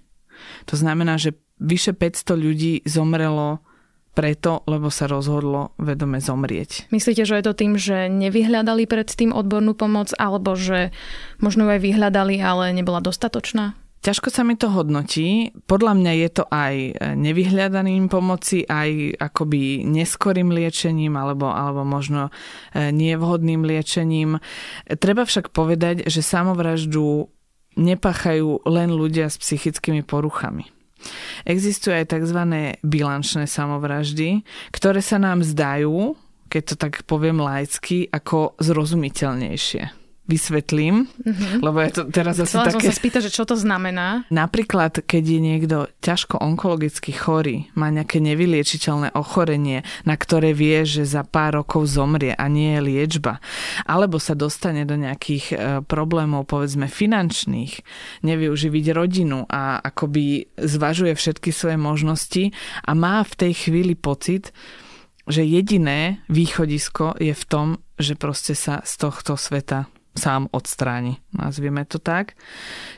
To 0.71 0.75
znamená, 0.79 1.19
že 1.19 1.35
vyše 1.59 1.99
500 1.99 2.39
ľudí 2.39 2.73
zomrelo 2.87 3.63
preto, 4.13 4.61
lebo 4.69 4.93
sa 4.93 5.09
rozhodlo 5.09 5.73
vedome 5.81 6.21
zomrieť. 6.21 6.93
Myslíte, 6.93 7.25
že 7.25 7.41
je 7.41 7.45
to 7.45 7.55
tým, 7.57 7.81
že 7.81 8.13
nevyhľadali 8.13 8.85
predtým 8.85 9.33
odbornú 9.33 9.73
pomoc, 9.73 10.13
alebo 10.21 10.53
že 10.53 10.93
možno 11.41 11.65
aj 11.69 11.81
vyhľadali, 11.81 12.37
ale 12.41 12.77
nebola 12.77 13.01
dostatočná? 13.01 13.77
Ťažko 14.03 14.35
sa 14.35 14.43
mi 14.43 14.59
to 14.59 14.67
hodnotí. 14.67 15.55
Podľa 15.71 15.95
mňa 15.95 16.13
je 16.27 16.29
to 16.35 16.45
aj 16.51 16.75
nevyhľadaným 17.15 18.11
pomoci, 18.11 18.67
aj 18.67 19.15
akoby 19.15 19.87
neskorým 19.87 20.51
liečením 20.51 21.15
alebo, 21.15 21.47
alebo 21.47 21.87
možno 21.87 22.35
e, 22.75 22.91
nevhodným 22.91 23.63
liečením. 23.63 24.43
Treba 24.99 25.23
však 25.23 25.55
povedať, 25.55 26.11
že 26.11 26.19
samovraždu 26.19 27.31
nepachajú 27.79 28.67
len 28.67 28.91
ľudia 28.91 29.31
s 29.31 29.39
psychickými 29.39 30.03
poruchami. 30.03 30.82
Existujú 31.47 31.95
aj 31.97 32.11
tzv. 32.11 32.41
bilančné 32.83 33.45
samovraždy, 33.47 34.43
ktoré 34.75 35.01
sa 35.01 35.17
nám 35.23 35.47
zdajú, 35.47 36.19
keď 36.53 36.63
to 36.69 36.75
tak 36.77 36.95
poviem 37.09 37.41
laicky, 37.41 38.11
ako 38.13 38.59
zrozumiteľnejšie 38.61 40.02
vysvetlím, 40.23 41.11
mm-hmm. 41.11 41.59
lebo 41.67 41.83
je 41.83 41.91
to 41.99 42.03
teraz 42.07 42.39
asi 42.39 42.55
Chcela 42.55 42.71
také... 42.71 42.79
som 42.79 42.95
sa 42.95 42.95
spýtať, 42.95 43.21
že 43.27 43.35
čo 43.35 43.43
to 43.43 43.59
znamená? 43.59 44.23
Napríklad, 44.31 45.03
keď 45.03 45.25
je 45.27 45.41
niekto 45.43 45.77
ťažko 45.99 46.39
onkologicky 46.39 47.11
chorý, 47.11 47.67
má 47.75 47.91
nejaké 47.91 48.23
nevyliečiteľné 48.23 49.19
ochorenie, 49.19 49.83
na 50.07 50.15
ktoré 50.15 50.55
vie, 50.55 50.87
že 50.87 51.03
za 51.03 51.27
pár 51.27 51.67
rokov 51.67 51.91
zomrie 51.91 52.39
a 52.39 52.47
nie 52.47 52.79
je 52.79 52.81
liečba, 52.87 53.43
alebo 53.83 54.23
sa 54.23 54.39
dostane 54.39 54.87
do 54.87 54.95
nejakých 54.95 55.45
e, 55.51 55.55
problémov, 55.83 56.47
povedzme, 56.47 56.87
finančných, 56.87 57.83
nevie 58.23 58.47
uživiť 58.47 58.87
rodinu 58.95 59.43
a 59.51 59.83
akoby 59.83 60.55
zvažuje 60.55 61.19
všetky 61.19 61.51
svoje 61.51 61.77
možnosti 61.77 62.55
a 62.87 62.91
má 62.95 63.27
v 63.27 63.35
tej 63.35 63.53
chvíli 63.69 63.99
pocit, 63.99 64.55
že 65.27 65.43
jediné 65.47 66.23
východisko 66.31 67.19
je 67.19 67.35
v 67.35 67.45
tom, 67.47 67.83
že 67.99 68.19
proste 68.19 68.59
sa 68.59 68.83
z 68.83 68.93
tohto 68.99 69.39
sveta 69.39 69.92
sám 70.13 70.53
odstráni, 70.53 71.25
nazvieme 71.33 71.89
to 71.89 71.97
tak. 71.97 72.37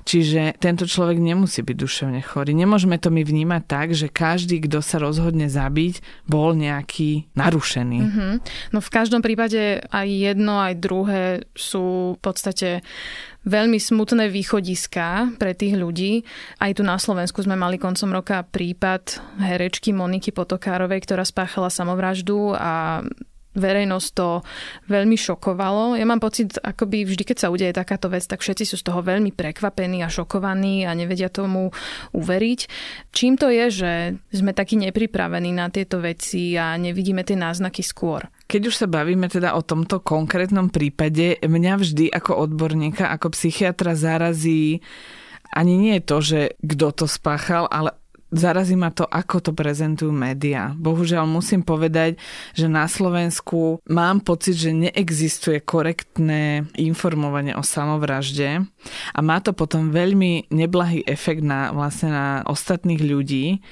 Čiže 0.03 0.59
tento 0.59 0.83
človek 0.85 1.23
nemusí 1.23 1.63
byť 1.63 1.77
duševne 1.79 2.21
chorý. 2.27 2.59
Nemôžeme 2.59 2.99
to 2.99 3.15
my 3.15 3.23
vnímať 3.23 3.63
tak, 3.71 3.89
že 3.95 4.11
každý, 4.11 4.67
kto 4.67 4.83
sa 4.83 4.99
rozhodne 4.99 5.47
zabiť, 5.47 6.27
bol 6.27 6.59
nejaký 6.59 7.31
narušený. 7.39 7.99
Mm-hmm. 8.03 8.33
No 8.75 8.79
v 8.83 8.91
každom 8.91 9.23
prípade 9.23 9.87
aj 9.95 10.09
jedno, 10.11 10.59
aj 10.59 10.75
druhé 10.83 11.25
sú 11.55 12.19
v 12.19 12.21
podstate 12.21 12.83
veľmi 13.45 13.77
smutné 13.77 14.33
východiska 14.33 15.37
pre 15.37 15.53
tých 15.55 15.77
ľudí. 15.77 16.25
Aj 16.59 16.73
tu 16.75 16.83
na 16.83 16.97
Slovensku 16.97 17.45
sme 17.45 17.55
mali 17.55 17.77
koncom 17.77 18.11
roka 18.11 18.43
prípad 18.43 19.21
herečky 19.39 19.93
Moniky 19.93 20.33
Potokárovej, 20.33 21.05
ktorá 21.05 21.23
spáchala 21.23 21.69
samovraždu 21.69 22.57
a 22.57 23.05
verejnosť 23.55 24.09
to 24.15 24.29
veľmi 24.91 25.17
šokovalo. 25.19 25.95
Ja 25.97 26.07
mám 26.07 26.21
pocit, 26.21 26.59
akoby 26.61 27.07
vždy, 27.09 27.23
keď 27.23 27.37
sa 27.47 27.49
udeje 27.51 27.75
takáto 27.75 28.11
vec, 28.11 28.27
tak 28.27 28.43
všetci 28.43 28.65
sú 28.67 28.77
z 28.79 28.87
toho 28.87 29.01
veľmi 29.01 29.31
prekvapení 29.33 30.03
a 30.03 30.13
šokovaní 30.13 30.85
a 30.85 30.93
nevedia 30.93 31.31
tomu 31.31 31.71
uveriť. 32.13 32.61
Čím 33.15 33.39
to 33.39 33.49
je, 33.49 33.67
že 33.71 33.93
sme 34.35 34.53
takí 34.53 34.77
nepripravení 34.79 35.55
na 35.55 35.71
tieto 35.71 36.03
veci 36.03 36.55
a 36.59 36.75
nevidíme 36.77 37.23
tie 37.23 37.39
náznaky 37.39 37.81
skôr? 37.81 38.27
Keď 38.45 38.63
už 38.69 38.75
sa 38.77 38.87
bavíme 38.91 39.27
teda 39.33 39.57
o 39.57 39.65
tomto 39.65 40.05
konkrétnom 40.05 40.69
prípade, 40.69 41.41
mňa 41.41 41.75
vždy 41.81 42.07
ako 42.13 42.45
odborníka, 42.45 43.09
ako 43.09 43.33
psychiatra 43.33 43.97
zarazí 43.97 44.85
ani 45.55 45.79
nie 45.79 45.95
je 46.03 46.05
to, 46.05 46.19
že 46.19 46.41
kto 46.67 46.87
to 46.91 47.07
spáchal, 47.07 47.71
ale 47.71 47.95
zarazí 48.35 48.75
ma 48.75 48.91
to, 48.91 49.07
ako 49.07 49.41
to 49.41 49.51
prezentujú 49.55 50.11
médiá. 50.11 50.75
Bohužiaľ 50.75 51.25
musím 51.25 51.63
povedať, 51.63 52.19
že 52.53 52.67
na 52.67 52.91
Slovensku 52.91 53.81
mám 53.87 54.21
pocit, 54.21 54.59
že 54.59 54.75
neexistuje 54.75 55.63
korektné 55.63 56.67
informovanie 56.75 57.55
o 57.55 57.63
samovražde 57.63 58.67
a 59.15 59.19
má 59.23 59.39
to 59.39 59.55
potom 59.55 59.95
veľmi 59.95 60.51
neblahý 60.51 61.07
efekt 61.07 61.47
na, 61.47 61.71
vlastne 61.71 62.11
na 62.11 62.27
ostatných 62.45 63.01
ľudí 63.01 63.63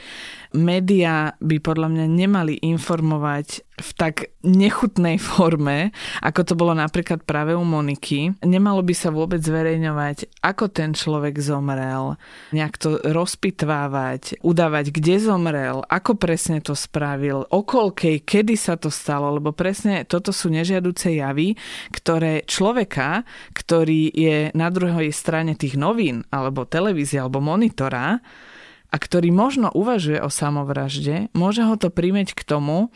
médiá 0.52 1.34
by 1.40 1.56
podľa 1.60 1.88
mňa 1.92 2.06
nemali 2.08 2.54
informovať 2.60 3.64
v 3.82 3.90
tak 3.98 4.30
nechutnej 4.46 5.16
forme, 5.18 5.90
ako 6.22 6.40
to 6.46 6.54
bolo 6.54 6.76
napríklad 6.76 7.26
práve 7.26 7.56
u 7.56 7.64
Moniky. 7.64 8.36
Nemalo 8.44 8.84
by 8.84 8.94
sa 8.94 9.10
vôbec 9.10 9.42
zverejňovať, 9.42 10.38
ako 10.44 10.70
ten 10.70 10.92
človek 10.94 11.40
zomrel, 11.40 12.20
nejak 12.54 12.78
to 12.78 13.00
rozpitvávať, 13.02 14.44
udávať, 14.44 14.94
kde 14.94 15.16
zomrel, 15.18 15.82
ako 15.88 16.14
presne 16.14 16.62
to 16.62 16.76
spravil, 16.76 17.48
okolkej, 17.48 18.22
kedy 18.22 18.54
sa 18.54 18.78
to 18.78 18.92
stalo, 18.92 19.34
lebo 19.34 19.50
presne 19.50 20.04
toto 20.04 20.30
sú 20.30 20.52
nežiaduce 20.52 21.16
javy, 21.16 21.58
ktoré 21.90 22.44
človeka, 22.46 23.24
ktorý 23.56 24.12
je 24.12 24.36
na 24.54 24.68
druhej 24.68 25.10
strane 25.10 25.56
tých 25.56 25.80
novín, 25.80 26.22
alebo 26.28 26.68
televízie, 26.68 27.18
alebo 27.18 27.40
monitora, 27.42 28.20
a 28.92 28.96
ktorý 29.00 29.32
možno 29.32 29.72
uvažuje 29.72 30.20
o 30.20 30.28
samovražde, 30.28 31.32
môže 31.32 31.64
ho 31.64 31.80
to 31.80 31.88
prímeť 31.88 32.36
k 32.36 32.44
tomu, 32.44 32.92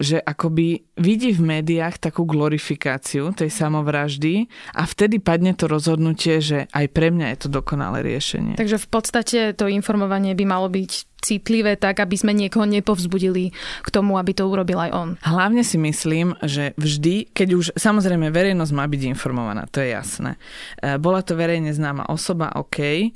že 0.00 0.18
akoby 0.18 0.88
vidí 0.94 1.34
v 1.34 1.42
médiách 1.58 1.98
takú 1.98 2.22
glorifikáciu 2.22 3.34
tej 3.34 3.50
samovraždy 3.50 4.46
a 4.74 4.86
vtedy 4.86 5.18
padne 5.18 5.54
to 5.54 5.66
rozhodnutie, 5.66 6.38
že 6.38 6.70
aj 6.70 6.86
pre 6.94 7.10
mňa 7.10 7.34
je 7.34 7.38
to 7.46 7.48
dokonalé 7.50 8.06
riešenie. 8.06 8.54
Takže 8.54 8.78
v 8.78 8.88
podstate 8.88 9.38
to 9.58 9.66
informovanie 9.66 10.38
by 10.38 10.44
malo 10.46 10.70
byť 10.70 11.14
citlivé 11.24 11.80
tak, 11.80 12.04
aby 12.04 12.20
sme 12.20 12.36
niekoho 12.36 12.68
nepovzbudili 12.68 13.56
k 13.80 13.88
tomu, 13.88 14.20
aby 14.20 14.36
to 14.36 14.44
urobil 14.44 14.76
aj 14.76 14.90
on. 14.92 15.08
Hlavne 15.24 15.64
si 15.64 15.80
myslím, 15.80 16.36
že 16.44 16.76
vždy, 16.76 17.32
keď 17.32 17.48
už 17.56 17.66
samozrejme 17.80 18.28
verejnosť 18.28 18.72
má 18.76 18.84
byť 18.84 19.02
informovaná, 19.08 19.64
to 19.72 19.80
je 19.80 19.96
jasné. 19.96 20.36
E, 20.84 21.00
bola 21.00 21.24
to 21.24 21.32
verejne 21.32 21.72
známa 21.72 22.04
osoba, 22.12 22.52
OK, 22.60 23.08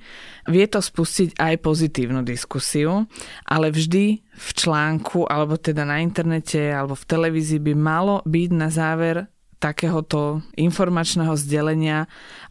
vie 0.48 0.64
to 0.72 0.80
spustiť 0.80 1.36
aj 1.36 1.54
pozitívnu 1.60 2.24
diskusiu, 2.24 3.04
ale 3.44 3.68
vždy 3.68 4.24
v 4.38 4.48
článku, 4.54 5.28
alebo 5.28 5.60
teda 5.60 5.84
na 5.84 6.00
internete, 6.00 6.72
alebo 6.72 6.94
v 6.94 7.04
televízii 7.04 7.60
by 7.68 7.74
malo 7.76 8.24
byť 8.24 8.50
na 8.56 8.68
záver 8.72 9.28
takéhoto 9.58 10.40
informačného 10.54 11.34
zdelenia 11.34 12.06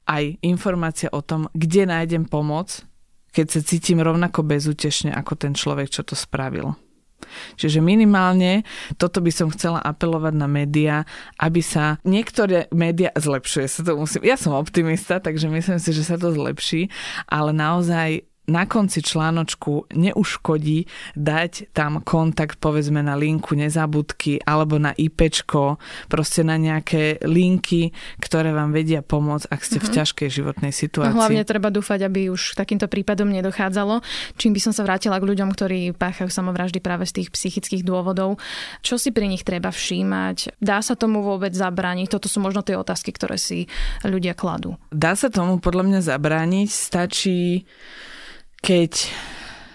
aj 0.05 0.37
informácia 0.43 1.09
o 1.09 1.23
tom, 1.23 1.47
kde 1.55 1.87
nájdem 1.87 2.27
pomoc, 2.27 2.83
keď 3.31 3.45
sa 3.57 3.61
cítim 3.63 4.03
rovnako 4.03 4.43
bezútešne 4.43 5.15
ako 5.15 5.33
ten 5.39 5.53
človek, 5.55 5.87
čo 5.87 6.03
to 6.03 6.13
spravil. 6.13 6.75
Čiže 7.57 7.81
minimálne 7.81 8.61
toto 8.95 9.19
by 9.19 9.31
som 9.33 9.49
chcela 9.49 9.81
apelovať 9.81 10.33
na 10.37 10.47
médiá, 10.47 11.03
aby 11.41 11.65
sa 11.65 11.97
niektoré 12.05 12.69
médiá 12.69 13.09
zlepšuje 13.17 13.65
sa 13.67 13.81
to 13.81 13.97
musím. 13.97 14.21
Ja 14.23 14.37
som 14.37 14.53
optimista, 14.53 15.17
takže 15.17 15.49
myslím 15.49 15.81
si, 15.81 15.91
že 15.91 16.05
sa 16.05 16.15
to 16.15 16.29
zlepší, 16.29 16.93
ale 17.25 17.51
naozaj 17.51 18.26
na 18.47 18.63
konci 18.63 19.03
článočku 19.03 19.91
neuškodí 19.91 20.87
dať 21.19 21.75
tam 21.75 21.99
kontakt 21.99 22.63
povedzme 22.63 23.03
na 23.03 23.19
linku 23.19 23.59
nezabudky 23.59 24.39
alebo 24.47 24.79
na 24.79 24.95
IPčko, 24.95 25.75
proste 26.07 26.47
na 26.47 26.55
nejaké 26.55 27.19
linky, 27.27 27.91
ktoré 28.23 28.55
vám 28.55 28.71
vedia 28.71 29.03
pomôcť, 29.03 29.51
ak 29.51 29.61
ste 29.61 29.77
uh-huh. 29.77 29.85
v 29.85 29.91
mhm. 29.91 29.95
ťažkej 29.99 30.29
životnej 30.31 30.71
no, 30.71 30.79
situácii. 30.79 31.11
No, 31.11 31.19
hlavne 31.19 31.43
treba 31.43 31.67
dúfať, 31.67 32.07
aby 32.07 32.31
už 32.31 32.55
takýmto 32.55 32.87
prípadom 32.87 33.27
nedochádzalo. 33.27 33.99
Čím 34.39 34.55
by 34.55 34.59
som 34.63 34.71
sa 34.71 34.87
vrátila 34.87 35.19
k 35.19 35.27
ľuďom, 35.27 35.49
ktorí 35.51 35.91
páchajú 35.91 36.31
samovraždy 36.31 36.79
práve 36.79 37.03
z 37.03 37.21
tých 37.21 37.29
psychických 37.35 37.83
dôvodov. 37.83 38.39
Čo 38.79 38.95
si 38.95 39.11
pri 39.11 39.27
nich 39.27 39.43
treba 39.43 39.75
všímať? 39.75 40.55
Dá 40.63 40.79
sa 40.79 40.95
tomu 40.95 41.19
vôbec 41.19 41.51
zabrániť? 41.51 42.07
Toto 42.07 42.31
sú 42.31 42.39
možno 42.39 42.63
tie 42.63 42.79
otázky, 42.79 43.11
ktoré 43.11 43.35
si 43.35 43.67
ľudia 44.07 44.31
kladú. 44.31 44.79
Dá 44.87 45.19
sa 45.19 45.27
tomu 45.27 45.59
podľa 45.59 45.83
mňa 45.83 45.99
zabrániť. 46.15 46.69
Stačí 46.71 47.67
keď 48.67 49.07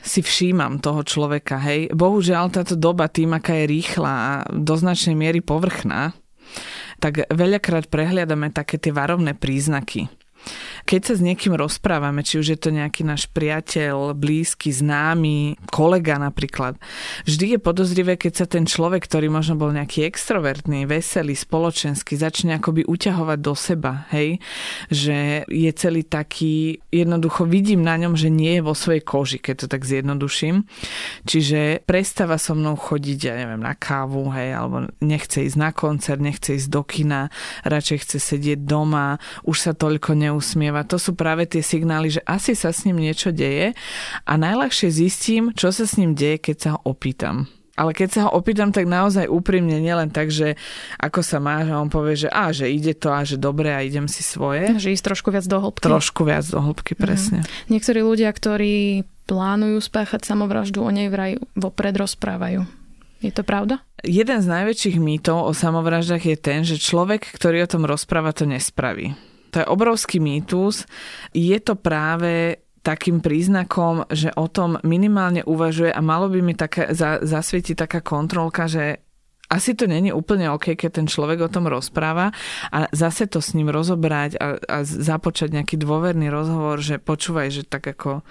si 0.05 0.21
všímam 0.21 0.85
toho 0.85 1.01
človeka, 1.01 1.57
hej. 1.65 1.89
Bohužiaľ 1.97 2.53
táto 2.53 2.77
doba 2.77 3.09
tým, 3.09 3.33
aká 3.33 3.65
je 3.65 3.71
rýchla 3.73 4.13
a 4.13 4.33
do 4.53 4.77
značnej 4.77 5.17
miery 5.17 5.41
povrchná, 5.41 6.13
tak 7.01 7.25
veľakrát 7.33 7.89
prehliadame 7.89 8.53
také 8.53 8.77
tie 8.77 8.93
varovné 8.93 9.33
príznaky. 9.33 10.13
Keď 10.93 11.09
sa 11.09 11.15
s 11.17 11.25
niekým 11.25 11.57
rozprávame, 11.57 12.21
či 12.21 12.37
už 12.37 12.53
je 12.53 12.59
to 12.61 12.69
nejaký 12.69 13.01
náš 13.01 13.25
priateľ, 13.33 14.13
blízky, 14.13 14.69
známy, 14.69 15.57
kolega 15.73 16.21
napríklad, 16.21 16.77
vždy 17.25 17.57
je 17.57 17.59
podozrivé, 17.65 18.21
keď 18.21 18.33
sa 18.37 18.45
ten 18.45 18.69
človek, 18.69 19.09
ktorý 19.09 19.33
možno 19.33 19.57
bol 19.57 19.73
nejaký 19.73 20.05
extrovertný, 20.05 20.85
veselý, 20.85 21.33
spoločenský, 21.33 22.21
začne 22.21 22.61
akoby 22.61 22.85
uťahovať 22.85 23.39
do 23.41 23.57
seba, 23.57 24.05
hej? 24.13 24.37
Že 24.93 25.49
je 25.49 25.71
celý 25.73 26.05
taký, 26.05 26.85
jednoducho 26.93 27.49
vidím 27.49 27.81
na 27.81 27.97
ňom, 27.97 28.13
že 28.13 28.29
nie 28.29 28.61
je 28.61 28.67
vo 28.69 28.77
svojej 28.77 29.01
koži, 29.01 29.41
keď 29.41 29.65
to 29.65 29.67
tak 29.73 29.89
zjednoduším. 29.89 30.69
Čiže 31.25 31.89
prestáva 31.89 32.37
so 32.37 32.53
mnou 32.53 32.77
chodiť, 32.77 33.33
ja 33.33 33.41
neviem, 33.41 33.65
na 33.65 33.73
kávu, 33.73 34.29
hej, 34.37 34.61
alebo 34.61 34.93
nechce 35.01 35.41
ísť 35.41 35.57
na 35.57 35.73
koncert, 35.73 36.21
nechce 36.21 36.61
ísť 36.61 36.69
do 36.69 36.85
kina, 36.85 37.33
radšej 37.65 38.05
chce 38.05 38.19
sedieť 38.21 38.61
doma, 38.69 39.17
už 39.49 39.57
sa 39.57 39.73
toľko 39.73 40.21
ne 40.21 40.29
neusmieva. 40.83 40.91
To 40.91 40.97
sú 40.99 41.15
práve 41.15 41.47
tie 41.47 41.63
signály, 41.63 42.11
že 42.11 42.21
asi 42.27 42.59
sa 42.59 42.75
s 42.75 42.85
ním 42.85 42.99
niečo 42.99 43.31
deje 43.31 43.75
a 44.27 44.33
najľahšie 44.35 44.91
zistím, 44.91 45.55
čo 45.55 45.71
sa 45.71 45.87
s 45.87 45.97
ním 45.97 46.15
deje, 46.15 46.39
keď 46.43 46.57
sa 46.59 46.69
ho 46.77 46.81
opýtam. 46.85 47.47
Ale 47.73 47.97
keď 47.97 48.09
sa 48.13 48.21
ho 48.29 48.37
opýtam, 48.37 48.69
tak 48.69 48.85
naozaj 48.85 49.33
úprimne, 49.33 49.81
nielen 49.81 50.13
tak, 50.13 50.29
že 50.29 50.61
ako 51.01 51.25
sa 51.25 51.41
má, 51.41 51.65
že 51.65 51.73
on 51.73 51.89
povie, 51.89 52.21
že 52.21 52.29
a, 52.29 52.53
že 52.53 52.69
ide 52.69 52.93
to 52.93 53.09
a 53.09 53.25
že 53.25 53.41
dobre 53.41 53.73
a 53.73 53.81
idem 53.81 54.05
si 54.13 54.21
svoje. 54.21 54.77
Že 54.77 54.93
ísť 54.93 55.05
trošku 55.09 55.33
viac 55.33 55.49
do 55.49 55.57
hĺbky. 55.57 55.89
Trošku 55.89 56.21
viac 56.29 56.45
do 56.53 56.61
hĺbky, 56.61 56.93
presne. 56.93 57.41
Mm. 57.41 57.73
Niektorí 57.73 58.05
ľudia, 58.05 58.29
ktorí 58.29 59.09
plánujú 59.25 59.81
spáchať 59.81 60.21
samovraždu, 60.21 60.85
o 60.85 60.91
nej 60.93 61.09
vraj 61.09 61.41
vopred 61.57 61.97
rozprávajú. 61.97 62.69
Je 63.25 63.33
to 63.33 63.41
pravda? 63.41 63.81
Jeden 64.05 64.45
z 64.45 64.53
najväčších 64.53 65.01
mýtov 65.01 65.49
o 65.49 65.53
samovraždách 65.57 66.29
je 66.29 66.37
ten, 66.37 66.61
že 66.69 66.77
človek, 66.77 67.25
ktorý 67.25 67.65
o 67.65 67.71
tom 67.73 67.89
rozpráva, 67.89 68.37
to 68.37 68.45
nespraví. 68.45 69.17
To 69.53 69.61
je 69.61 69.67
obrovský 69.69 70.17
mýtus. 70.19 70.89
Je 71.37 71.57
to 71.61 71.77
práve 71.77 72.57
takým 72.83 73.23
príznakom, 73.23 74.11
že 74.11 74.35
o 74.35 74.51
tom 74.51 74.81
minimálne 74.83 75.47
uvažuje 75.47 75.95
a 75.95 76.03
malo 76.03 76.27
by 76.27 76.41
mi 76.43 76.55
také, 76.59 76.91
za, 76.91 77.23
zasvietiť 77.23 77.79
taká 77.79 78.01
kontrolka, 78.03 78.67
že 78.67 78.99
asi 79.53 79.77
to 79.77 79.85
není 79.85 80.11
úplne 80.11 80.49
OK, 80.51 80.75
keď 80.75 80.91
ten 80.91 81.07
človek 81.07 81.45
o 81.47 81.53
tom 81.53 81.69
rozpráva 81.69 82.33
a 82.73 82.89
zase 82.91 83.29
to 83.29 83.45
s 83.45 83.53
ním 83.53 83.69
rozobrať 83.69 84.41
a, 84.41 84.57
a 84.59 84.77
započať 84.83 85.53
nejaký 85.53 85.77
dôverný 85.77 86.33
rozhovor, 86.33 86.81
že 86.81 86.97
počúvaj, 86.97 87.49
že 87.53 87.63
tak 87.69 87.85
ako 87.85 88.25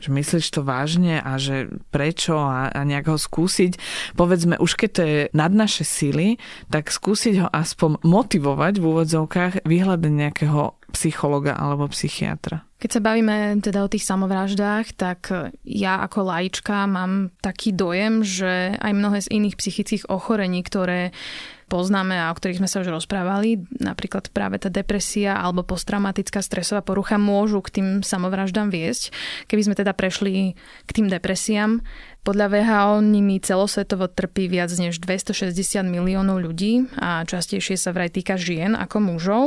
že 0.00 0.08
myslíš 0.12 0.46
to 0.52 0.60
vážne 0.62 1.18
a 1.20 1.36
že 1.40 1.72
prečo 1.90 2.36
a, 2.36 2.68
a 2.70 2.80
nejak 2.84 3.10
ho 3.10 3.18
skúsiť. 3.18 3.78
Povedzme, 4.14 4.60
už 4.60 4.72
keď 4.76 4.90
to 4.92 5.02
je 5.02 5.20
nad 5.32 5.52
naše 5.52 5.82
sily, 5.82 6.36
tak 6.68 6.92
skúsiť 6.92 7.34
ho 7.42 7.48
aspoň 7.50 8.04
motivovať 8.04 8.78
v 8.78 8.84
úvodzovkách 8.84 9.52
vyhľadať 9.64 10.12
nejakého 10.12 10.76
psychologa 10.94 11.52
alebo 11.52 11.90
psychiatra. 11.92 12.64
Keď 12.76 12.90
sa 12.92 13.00
bavíme 13.00 13.56
teda 13.64 13.84
o 13.84 13.92
tých 13.92 14.04
samovraždách, 14.04 15.00
tak 15.00 15.32
ja 15.64 15.94
ako 16.04 16.28
laička 16.28 16.84
mám 16.84 17.32
taký 17.40 17.72
dojem, 17.72 18.20
že 18.20 18.76
aj 18.76 18.92
mnohé 18.92 19.18
z 19.24 19.32
iných 19.32 19.56
psychických 19.56 20.04
ochorení, 20.12 20.60
ktoré 20.60 21.16
poznáme 21.66 22.14
a 22.14 22.30
o 22.30 22.36
ktorých 22.38 22.62
sme 22.62 22.70
sa 22.70 22.82
už 22.82 22.94
rozprávali, 22.94 23.62
napríklad 23.82 24.30
práve 24.30 24.62
tá 24.62 24.70
depresia 24.70 25.38
alebo 25.38 25.66
posttraumatická 25.66 26.38
stresová 26.42 26.82
porucha 26.82 27.18
môžu 27.18 27.58
k 27.62 27.80
tým 27.80 27.86
samovraždám 28.06 28.70
viesť. 28.70 29.10
Keby 29.50 29.62
sme 29.66 29.74
teda 29.74 29.92
prešli 29.94 30.54
k 30.86 30.90
tým 30.90 31.10
depresiám, 31.10 31.82
podľa 32.26 32.58
VHO 32.58 33.06
nimi 33.06 33.38
celosvetovo 33.38 34.10
trpí 34.10 34.50
viac 34.50 34.74
než 34.74 34.98
260 34.98 35.54
miliónov 35.86 36.42
ľudí 36.42 36.90
a 36.98 37.22
častejšie 37.22 37.78
sa 37.78 37.94
vraj 37.94 38.10
týka 38.10 38.34
žien 38.34 38.74
ako 38.74 38.98
mužov. 38.98 39.44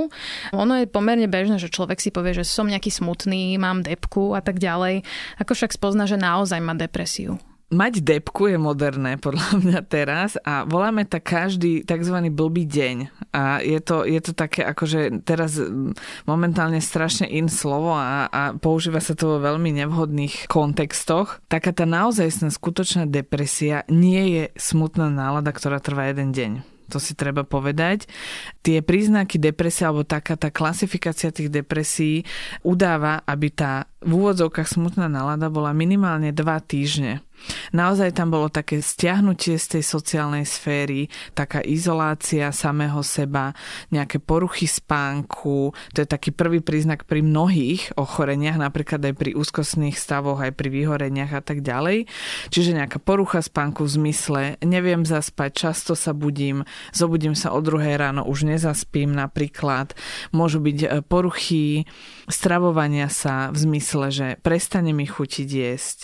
Ono 0.55 0.73
je 0.79 0.87
pomerne 0.87 1.27
bežné, 1.27 1.59
že 1.59 1.67
človek 1.67 1.99
si 1.99 2.07
povie, 2.07 2.31
že 2.31 2.47
som 2.47 2.71
nejaký 2.71 2.87
smutný, 2.87 3.59
mám 3.59 3.83
depku 3.83 4.31
a 4.31 4.39
tak 4.39 4.63
ďalej. 4.63 5.03
Ako 5.43 5.59
však 5.59 5.75
spozna, 5.75 6.07
že 6.07 6.15
naozaj 6.15 6.63
má 6.63 6.71
depresiu? 6.71 7.35
Mať 7.69 8.01
depku 8.01 8.49
je 8.49 8.57
moderné 8.57 9.17
podľa 9.21 9.49
mňa 9.63 9.79
teraz 9.85 10.35
a 10.41 10.65
voláme 10.65 11.05
tak 11.05 11.25
každý 11.29 11.85
tzv. 11.85 12.17
blbý 12.33 12.65
deň. 12.65 12.97
A 13.29 13.61
je 13.61 13.77
to, 13.79 14.03
je 14.05 14.19
to 14.21 14.33
také 14.33 14.65
akože 14.65 15.21
teraz 15.21 15.61
momentálne 16.25 16.81
strašne 16.81 17.29
in 17.29 17.45
slovo 17.45 17.93
a, 17.93 18.25
a 18.29 18.41
používa 18.57 18.97
sa 18.97 19.13
to 19.13 19.37
vo 19.37 19.37
veľmi 19.37 19.69
nevhodných 19.85 20.49
kontextoch. 20.49 21.45
Taká 21.45 21.71
tá 21.71 21.85
naozaj 21.85 22.49
skutočná 22.49 23.05
depresia 23.05 23.85
nie 23.89 24.21
je 24.33 24.43
smutná 24.57 25.13
nálada, 25.13 25.53
ktorá 25.53 25.77
trvá 25.77 26.09
jeden 26.09 26.33
deň 26.33 26.79
to 26.89 26.97
si 26.97 27.13
treba 27.13 27.45
povedať. 27.45 28.09
Tie 28.65 28.81
príznaky 28.81 29.37
depresie 29.37 29.85
alebo 29.85 30.01
taká 30.01 30.33
tá 30.33 30.49
klasifikácia 30.49 31.29
tých 31.29 31.53
depresí 31.53 32.25
udáva, 32.65 33.21
aby 33.29 33.53
tá 33.53 33.85
v 33.99 34.11
úvodzovkách 34.15 34.79
smutná 34.79 35.11
nálada 35.11 35.51
bola 35.51 35.75
minimálne 35.75 36.31
dva 36.31 36.63
týždne. 36.63 37.19
Naozaj 37.71 38.19
tam 38.19 38.35
bolo 38.35 38.51
také 38.51 38.83
stiahnutie 38.83 39.55
z 39.55 39.79
tej 39.79 39.83
sociálnej 39.87 40.43
sféry, 40.43 41.07
taká 41.31 41.63
izolácia 41.63 42.51
samého 42.51 42.99
seba, 43.05 43.55
nejaké 43.93 44.19
poruchy 44.19 44.67
spánku, 44.67 45.71
to 45.95 45.97
je 46.03 46.07
taký 46.09 46.35
prvý 46.35 46.59
príznak 46.59 47.07
pri 47.07 47.23
mnohých 47.23 47.95
ochoreniach, 47.95 48.59
napríklad 48.59 48.99
aj 48.99 49.15
pri 49.15 49.31
úzkostných 49.39 49.95
stavoch, 49.95 50.43
aj 50.43 50.51
pri 50.51 50.67
vyhoreniach 50.67 51.31
a 51.31 51.41
tak 51.43 51.63
ďalej. 51.63 52.11
Čiže 52.51 52.75
nejaká 52.75 52.99
porucha 52.99 53.39
spánku 53.39 53.87
v 53.87 53.93
zmysle, 53.95 54.41
neviem 54.59 55.07
zaspať, 55.07 55.69
často 55.69 55.95
sa 55.95 56.11
budím, 56.11 56.67
zobudím 56.91 57.39
sa 57.39 57.55
o 57.55 57.59
druhé 57.63 57.95
ráno, 57.95 58.27
už 58.27 58.51
nezaspím 58.51 59.15
napríklad. 59.15 59.95
Môžu 60.35 60.59
byť 60.59 60.77
e, 60.83 60.87
poruchy 61.07 61.87
stravovania 62.27 63.07
sa 63.07 63.49
v 63.55 63.57
zmysle, 63.57 63.88
že 64.13 64.37
prestane 64.45 64.93
mi 64.93 65.09
chutiť 65.09 65.49
jesť 65.49 65.99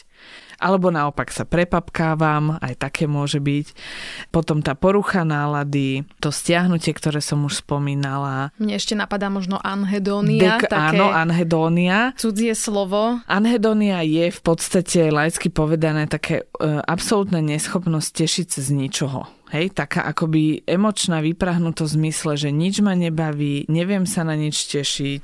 alebo 0.60 0.92
naopak 0.92 1.32
sa 1.32 1.44
prepapkávam, 1.44 2.58
aj 2.64 2.80
také 2.80 3.06
môže 3.08 3.44
byť. 3.44 3.68
Potom 4.32 4.64
tá 4.64 4.76
porucha 4.76 5.28
nálady, 5.28 6.08
to 6.24 6.32
stiahnutie, 6.32 6.96
ktoré 6.96 7.20
som 7.20 7.44
už 7.44 7.64
spomínala. 7.66 8.56
Mne 8.60 8.80
ešte 8.80 8.96
napadá 8.96 9.28
možno 9.28 9.60
anhedónia. 9.60 10.60
Dek, 10.60 10.72
také 10.72 11.00
áno, 11.00 11.12
anhedónia. 11.12 12.16
Cudzie 12.16 12.56
slovo. 12.56 13.20
Anhedónia 13.28 14.04
je 14.04 14.32
v 14.32 14.42
podstate 14.42 15.12
laicky 15.12 15.52
povedané 15.52 16.08
také 16.08 16.48
e, 16.48 16.66
absolútna 16.88 17.44
neschopnosť 17.44 18.10
tešiť 18.26 18.48
sa 18.48 18.62
z 18.64 18.70
ničoho. 18.76 19.28
Hej, 19.46 19.78
taká 19.78 20.10
akoby 20.10 20.66
emočná 20.66 21.22
vyprahnutosť 21.22 21.94
v 21.94 21.98
zmysle, 22.02 22.34
že 22.34 22.50
nič 22.50 22.82
ma 22.82 22.98
nebaví, 22.98 23.70
neviem 23.70 24.10
sa 24.10 24.26
na 24.26 24.34
nič 24.34 24.66
tešiť, 24.68 25.24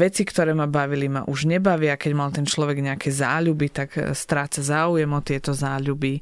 veci, 0.00 0.22
ktoré 0.24 0.56
ma 0.56 0.64
bavili, 0.64 1.12
ma 1.12 1.28
už 1.28 1.44
nebavia, 1.44 2.00
keď 2.00 2.12
mal 2.16 2.32
ten 2.32 2.48
človek 2.48 2.80
nejaké 2.80 3.12
záľuby, 3.12 3.68
tak 3.68 4.00
e, 4.00 4.16
stráca 4.20 4.60
záujem 4.60 5.08
o 5.08 5.24
tieto 5.24 5.56
záľuby. 5.56 6.20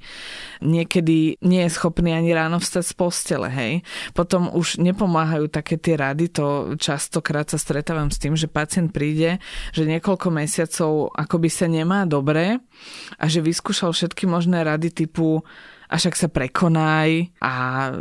Niekedy 0.62 1.42
nie 1.42 1.62
je 1.66 1.74
schopný 1.74 2.14
ani 2.14 2.30
ráno 2.30 2.62
vstať 2.62 2.84
z 2.86 2.94
postele, 2.94 3.48
hej. 3.50 3.82
Potom 4.14 4.46
už 4.54 4.78
nepomáhajú 4.78 5.50
také 5.50 5.74
tie 5.74 5.98
rady, 5.98 6.30
to 6.30 6.78
častokrát 6.78 7.50
sa 7.50 7.58
stretávam 7.58 8.14
s 8.14 8.22
tým, 8.22 8.38
že 8.38 8.46
pacient 8.46 8.94
príde, 8.94 9.42
že 9.74 9.82
niekoľko 9.82 10.30
mesiacov 10.30 11.10
akoby 11.18 11.50
sa 11.50 11.66
nemá 11.66 12.06
dobre 12.06 12.62
a 13.18 13.24
že 13.26 13.42
vyskúšal 13.42 13.90
všetky 13.90 14.30
možné 14.30 14.62
rady 14.62 14.94
typu 14.94 15.42
a 15.88 15.94
však 15.96 16.14
sa 16.20 16.28
prekonaj 16.28 17.32
a 17.40 17.52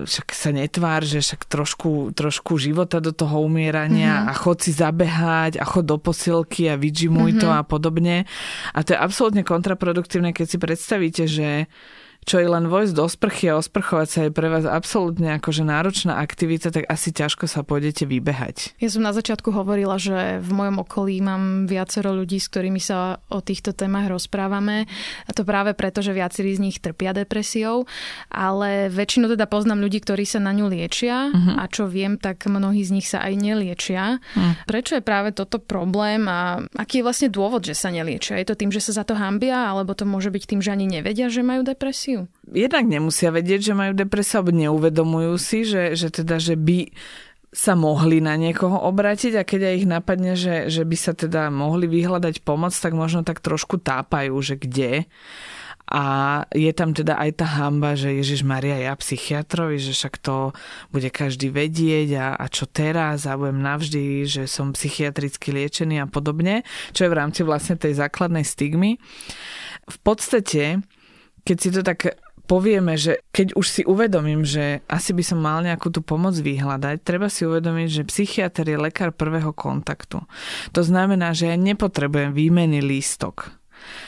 však 0.03 0.27
sa 0.35 0.51
netvár, 0.51 1.07
že 1.07 1.23
však 1.23 1.47
trošku, 1.47 2.11
trošku 2.11 2.59
života 2.59 2.99
do 2.99 3.15
toho 3.15 3.47
umierania 3.47 4.27
mm-hmm. 4.27 4.31
a 4.31 4.33
chod 4.35 4.59
si 4.59 4.75
zabehať 4.75 5.55
a 5.55 5.63
chod 5.63 5.87
do 5.87 5.95
posilky 5.95 6.67
a 6.67 6.75
vyžimuj 6.75 7.39
mm-hmm. 7.39 7.43
to 7.43 7.47
a 7.47 7.63
podobne. 7.63 8.27
A 8.75 8.79
to 8.83 8.91
je 8.91 8.99
absolútne 8.99 9.47
kontraproduktívne, 9.47 10.35
keď 10.35 10.45
si 10.51 10.57
predstavíte, 10.59 11.23
že 11.31 11.71
čo 12.27 12.43
je 12.43 12.47
len 12.51 12.67
vojsť 12.67 12.91
do 12.91 13.07
sprchy 13.07 13.47
a 13.47 13.55
osprchovať 13.55 14.07
sa 14.11 14.19
je 14.27 14.35
pre 14.35 14.51
vás 14.51 14.67
absolútne 14.67 15.39
akože 15.39 15.63
náročná 15.63 16.19
aktivita, 16.19 16.75
tak 16.75 16.83
asi 16.91 17.15
ťažko 17.15 17.47
sa 17.47 17.63
pôjdete 17.63 18.03
vybehať. 18.03 18.75
Ja 18.83 18.91
som 18.91 19.07
na 19.07 19.15
začiatku 19.15 19.55
hovorila, 19.55 19.95
že 19.95 20.43
v 20.43 20.51
mojom 20.51 20.83
okolí 20.83 21.23
mám 21.23 21.71
viacero 21.71 22.11
ľudí, 22.11 22.43
s 22.43 22.51
ktorými 22.51 22.83
sa 22.83 23.23
o 23.31 23.39
týchto 23.39 23.71
témach 23.71 24.11
rozprávame. 24.11 24.91
A 25.23 25.31
to 25.31 25.47
práve 25.47 25.71
preto, 25.71 26.03
že 26.03 26.11
viacerí 26.11 26.51
z 26.51 26.67
nich 26.67 26.77
trpia 26.83 27.15
depresiou, 27.15 27.87
ale 28.27 28.91
väčšinou 28.91 29.31
teda 29.31 29.47
poznám 29.47 29.87
ľudí, 29.87 30.03
ktorí 30.03 30.27
sa 30.27 30.43
na 30.43 30.51
ňu 30.51 30.67
liečia 30.67 31.31
uh-huh. 31.31 31.63
a 31.63 31.71
čo 31.71 31.87
viem, 31.87 32.19
tak 32.19 32.43
mnohí 32.43 32.83
z 32.83 32.91
nich 32.91 33.07
sa 33.07 33.23
aj 33.23 33.39
neliečia. 33.39 34.19
Uh-huh. 34.19 34.53
Prečo 34.67 34.99
je 34.99 35.03
práve 35.05 35.31
toto 35.31 35.63
problém 35.63 36.27
a 36.27 36.59
aký 36.75 36.99
je 36.99 37.05
vlastne 37.07 37.29
dôvod, 37.31 37.63
že 37.63 37.71
sa 37.71 37.87
neliečia? 37.87 38.35
Je 38.35 38.51
to 38.51 38.59
tým, 38.59 38.75
že 38.75 38.83
sa 38.83 38.99
za 38.99 39.03
to 39.07 39.15
hambia, 39.15 39.71
alebo 39.71 39.95
to 39.95 40.03
môže 40.03 40.27
byť 40.27 40.43
tým, 40.43 40.59
že 40.59 40.75
ani 40.75 40.91
nevedia, 40.91 41.31
že 41.31 41.39
majú 41.39 41.63
depresiu? 41.63 42.16
Jednak 42.49 42.87
nemusia 42.87 43.29
vedieť, 43.29 43.71
že 43.71 43.77
majú 43.77 43.91
depresiu, 43.93 44.41
alebo 44.41 44.55
neuvedomujú 44.55 45.33
si, 45.37 45.67
že, 45.67 45.93
že 45.93 46.09
teda, 46.09 46.41
že 46.41 46.55
by 46.57 46.89
sa 47.51 47.73
mohli 47.73 48.19
na 48.19 48.35
niekoho 48.35 48.75
obrátiť 48.75 49.39
a 49.39 49.47
keď 49.47 49.61
aj 49.71 49.75
ich 49.75 49.87
napadne, 49.87 50.33
že, 50.35 50.67
že 50.67 50.83
by 50.83 50.97
sa 50.99 51.15
teda 51.15 51.47
mohli 51.47 51.87
vyhľadať 51.87 52.43
pomoc, 52.43 52.75
tak 52.75 52.93
možno 52.93 53.23
tak 53.23 53.39
trošku 53.39 53.79
tápajú, 53.79 54.35
že 54.43 54.59
kde. 54.59 55.07
A 55.87 56.03
je 56.51 56.67
tam 56.75 56.91
teda 56.91 57.15
aj 57.15 57.39
tá 57.39 57.47
hamba, 57.47 57.95
že 57.95 58.11
Ježiš 58.11 58.43
Maria 58.43 58.75
ja 58.75 58.91
psychiatrovi, 58.91 59.79
že 59.79 59.95
však 59.95 60.19
to 60.19 60.51
bude 60.91 61.07
každý 61.07 61.47
vedieť 61.47 62.09
a, 62.19 62.27
a 62.35 62.45
čo 62.51 62.67
teraz 62.67 63.23
a 63.23 63.39
budem 63.39 63.63
navždy, 63.63 64.27
že 64.27 64.43
som 64.51 64.75
psychiatricky 64.75 65.55
liečený 65.55 66.03
a 66.03 66.11
podobne, 66.11 66.67
čo 66.91 67.07
je 67.07 67.11
v 67.15 67.17
rámci 67.23 67.47
vlastne 67.47 67.79
tej 67.79 67.95
základnej 67.95 68.43
stigmy. 68.43 68.99
V 69.87 69.97
podstate 70.03 70.83
keď 71.47 71.57
si 71.63 71.69
to 71.71 71.79
tak 71.79 72.19
povieme, 72.47 72.99
že 72.99 73.23
keď 73.31 73.55
už 73.55 73.65
si 73.67 73.81
uvedomím, 73.83 74.43
že 74.43 74.83
asi 74.87 75.11
by 75.15 75.23
som 75.23 75.39
mal 75.39 75.63
nejakú 75.63 75.91
tú 75.91 76.03
pomoc 76.03 76.35
vyhľadať, 76.35 77.03
treba 77.03 77.27
si 77.27 77.47
uvedomiť, 77.47 77.87
že 77.87 78.07
psychiatr 78.07 78.67
je 78.67 78.79
lekár 78.79 79.15
prvého 79.15 79.55
kontaktu. 79.55 80.23
To 80.75 80.81
znamená, 80.83 81.31
že 81.31 81.51
ja 81.51 81.55
nepotrebujem 81.59 82.35
výmeny 82.35 82.83
lístok 82.83 83.56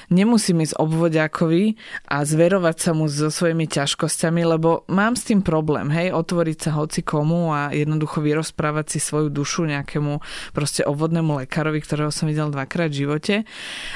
Nemusím 0.09 0.65
ísť 0.65 0.81
obvodiakovi 0.81 1.77
a 2.09 2.25
zverovať 2.25 2.77
sa 2.81 2.91
mu 2.97 3.05
so 3.05 3.29
svojimi 3.29 3.69
ťažkosťami, 3.69 4.41
lebo 4.41 4.83
mám 4.89 5.13
s 5.13 5.29
tým 5.29 5.45
problém, 5.45 5.93
hej, 5.93 6.09
otvoriť 6.15 6.57
sa 6.57 6.71
hoci 6.77 7.05
komu 7.05 7.53
a 7.53 7.69
jednoducho 7.69 8.21
vyrozprávať 8.21 8.97
si 8.97 8.99
svoju 8.99 9.29
dušu 9.29 9.69
nejakému 9.69 10.21
proste 10.51 10.81
obvodnému 10.81 11.45
lekárovi, 11.45 11.79
ktorého 11.81 12.09
som 12.09 12.25
videl 12.25 12.49
dvakrát 12.49 12.89
v 12.89 12.99
živote, 13.05 13.35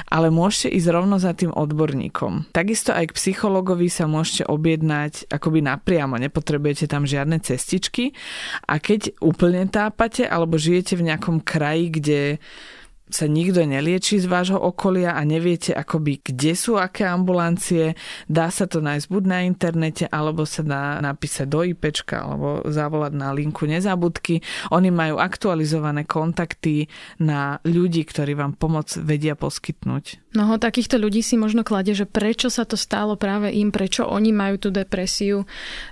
ale 0.09 0.29
môžete 0.29 0.69
ísť 0.77 0.87
rovno 0.93 1.17
za 1.17 1.33
tým 1.33 1.49
odborníkom. 1.49 2.53
Takisto 2.53 2.93
aj 2.93 3.09
k 3.09 3.17
psychologovi 3.17 3.89
sa 3.89 4.05
môžete 4.05 4.45
objednať 4.45 5.33
akoby 5.33 5.65
napriamo, 5.65 6.21
nepotrebujete 6.21 6.85
tam 6.85 7.09
žiadne 7.09 7.41
cestičky 7.41 8.13
a 8.69 8.77
keď 8.77 9.17
úplne 9.17 9.65
tápate 9.65 10.29
alebo 10.29 10.61
žijete 10.61 10.93
v 10.93 11.09
nejakom 11.09 11.41
kraji, 11.41 11.85
kde 11.89 12.21
sa 13.13 13.29
nikto 13.29 13.61
nelieči 13.61 14.17
z 14.17 14.25
vášho 14.25 14.57
okolia 14.57 15.13
a 15.13 15.21
neviete 15.21 15.69
akoby, 15.69 16.25
kde 16.25 16.57
sú 16.57 16.81
aké 16.81 17.05
ambulancie, 17.05 17.93
dá 18.25 18.49
sa 18.49 18.65
to 18.65 18.81
nájsť 18.81 19.05
buď 19.05 19.23
na 19.29 19.39
internete, 19.45 20.09
alebo 20.09 20.49
sa 20.49 20.65
dá 20.65 20.97
napísať 20.97 21.45
do 21.45 21.61
IPčka, 21.61 22.25
alebo 22.25 22.65
zavolať 22.65 23.13
na 23.13 23.29
linku 23.29 23.69
nezabudky. 23.69 24.41
Oni 24.73 24.89
majú 24.89 25.21
aktualizované 25.21 26.09
kontakty 26.09 26.89
na 27.21 27.61
ľudí, 27.61 28.01
ktorí 28.01 28.33
vám 28.33 28.57
pomoc 28.57 28.89
vedia 28.97 29.37
poskytnúť. 29.37 30.33
Mnoho 30.33 30.57
takýchto 30.57 30.97
ľudí 30.97 31.21
si 31.21 31.37
možno 31.37 31.61
klade, 31.61 31.93
že 31.93 32.09
prečo 32.09 32.49
sa 32.49 32.65
to 32.65 32.73
stalo 32.73 33.13
práve 33.13 33.53
im, 33.53 33.69
prečo 33.69 34.09
oni 34.09 34.33
majú 34.33 34.57
tú 34.57 34.69
depresiu. 34.73 35.45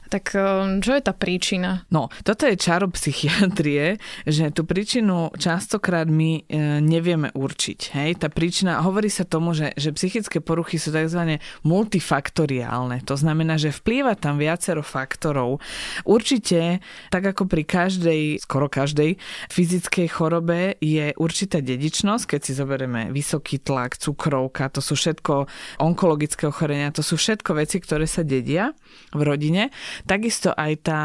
Tak 0.09 0.33
ehm, 0.33 0.81
čo 0.81 0.97
je 0.97 1.01
tá 1.05 1.13
príčina? 1.13 1.85
No, 1.93 2.09
toto 2.25 2.49
je 2.49 2.57
čaro 2.57 2.89
psychiatrie, 2.89 4.01
že 4.25 4.49
tú 4.49 4.65
príčinu 4.65 5.29
častokrát 5.37 6.09
my 6.09 6.41
e, 6.49 6.81
nevieme 7.11 7.35
určiť. 7.35 7.91
Hej? 7.91 8.23
Tá 8.23 8.31
príčina, 8.31 8.79
hovorí 8.87 9.11
sa 9.11 9.27
tomu, 9.27 9.51
že, 9.51 9.75
že 9.75 9.91
psychické 9.91 10.39
poruchy 10.39 10.79
sú 10.79 10.95
tzv. 10.95 11.43
multifaktoriálne. 11.67 13.03
To 13.03 13.19
znamená, 13.19 13.59
že 13.59 13.75
vplýva 13.75 14.15
tam 14.15 14.39
viacero 14.39 14.79
faktorov. 14.79 15.59
Určite, 16.07 16.79
tak 17.11 17.35
ako 17.35 17.51
pri 17.51 17.67
každej, 17.67 18.21
skoro 18.39 18.71
každej 18.71 19.19
fyzickej 19.51 20.07
chorobe 20.07 20.79
je 20.79 21.11
určitá 21.19 21.59
dedičnosť, 21.59 22.23
keď 22.31 22.39
si 22.39 22.51
zoberieme 22.55 23.11
vysoký 23.11 23.59
tlak, 23.59 23.99
cukrovka, 23.99 24.71
to 24.71 24.79
sú 24.79 24.95
všetko 24.95 25.51
onkologické 25.83 26.47
ochorenia, 26.47 26.95
to 26.95 27.03
sú 27.03 27.19
všetko 27.19 27.59
veci, 27.59 27.83
ktoré 27.83 28.07
sa 28.07 28.23
dedia 28.23 28.71
v 29.11 29.21
rodine. 29.27 29.67
Takisto 30.07 30.55
aj 30.55 30.73
tá 30.79 31.03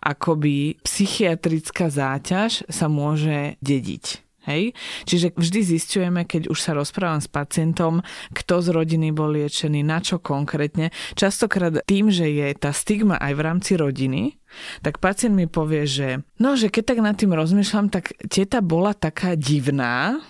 akoby 0.00 0.80
psychiatrická 0.80 1.92
záťaž 1.92 2.64
sa 2.72 2.88
môže 2.88 3.60
dediť. 3.60 4.31
Hej? 4.46 4.74
Čiže 5.06 5.34
vždy 5.34 5.60
zistujeme, 5.62 6.22
keď 6.26 6.50
už 6.50 6.58
sa 6.58 6.74
rozprávam 6.74 7.22
s 7.22 7.30
pacientom, 7.30 8.02
kto 8.34 8.62
z 8.62 8.68
rodiny 8.74 9.14
bol 9.14 9.30
liečený, 9.34 9.86
na 9.86 10.02
čo 10.02 10.18
konkrétne. 10.18 10.90
Častokrát 11.14 11.82
tým, 11.86 12.10
že 12.10 12.26
je 12.26 12.46
tá 12.58 12.74
stigma 12.74 13.18
aj 13.18 13.32
v 13.38 13.44
rámci 13.44 13.72
rodiny, 13.78 14.42
tak 14.84 15.00
pacient 15.00 15.32
mi 15.32 15.48
povie, 15.48 15.88
že 15.88 16.08
no, 16.36 16.58
že 16.58 16.68
keď 16.68 16.84
tak 16.92 17.00
nad 17.00 17.16
tým 17.16 17.32
rozmýšľam, 17.32 17.88
tak 17.88 18.12
teta 18.28 18.60
bola 18.60 18.92
taká 18.92 19.32
divná 19.32 20.20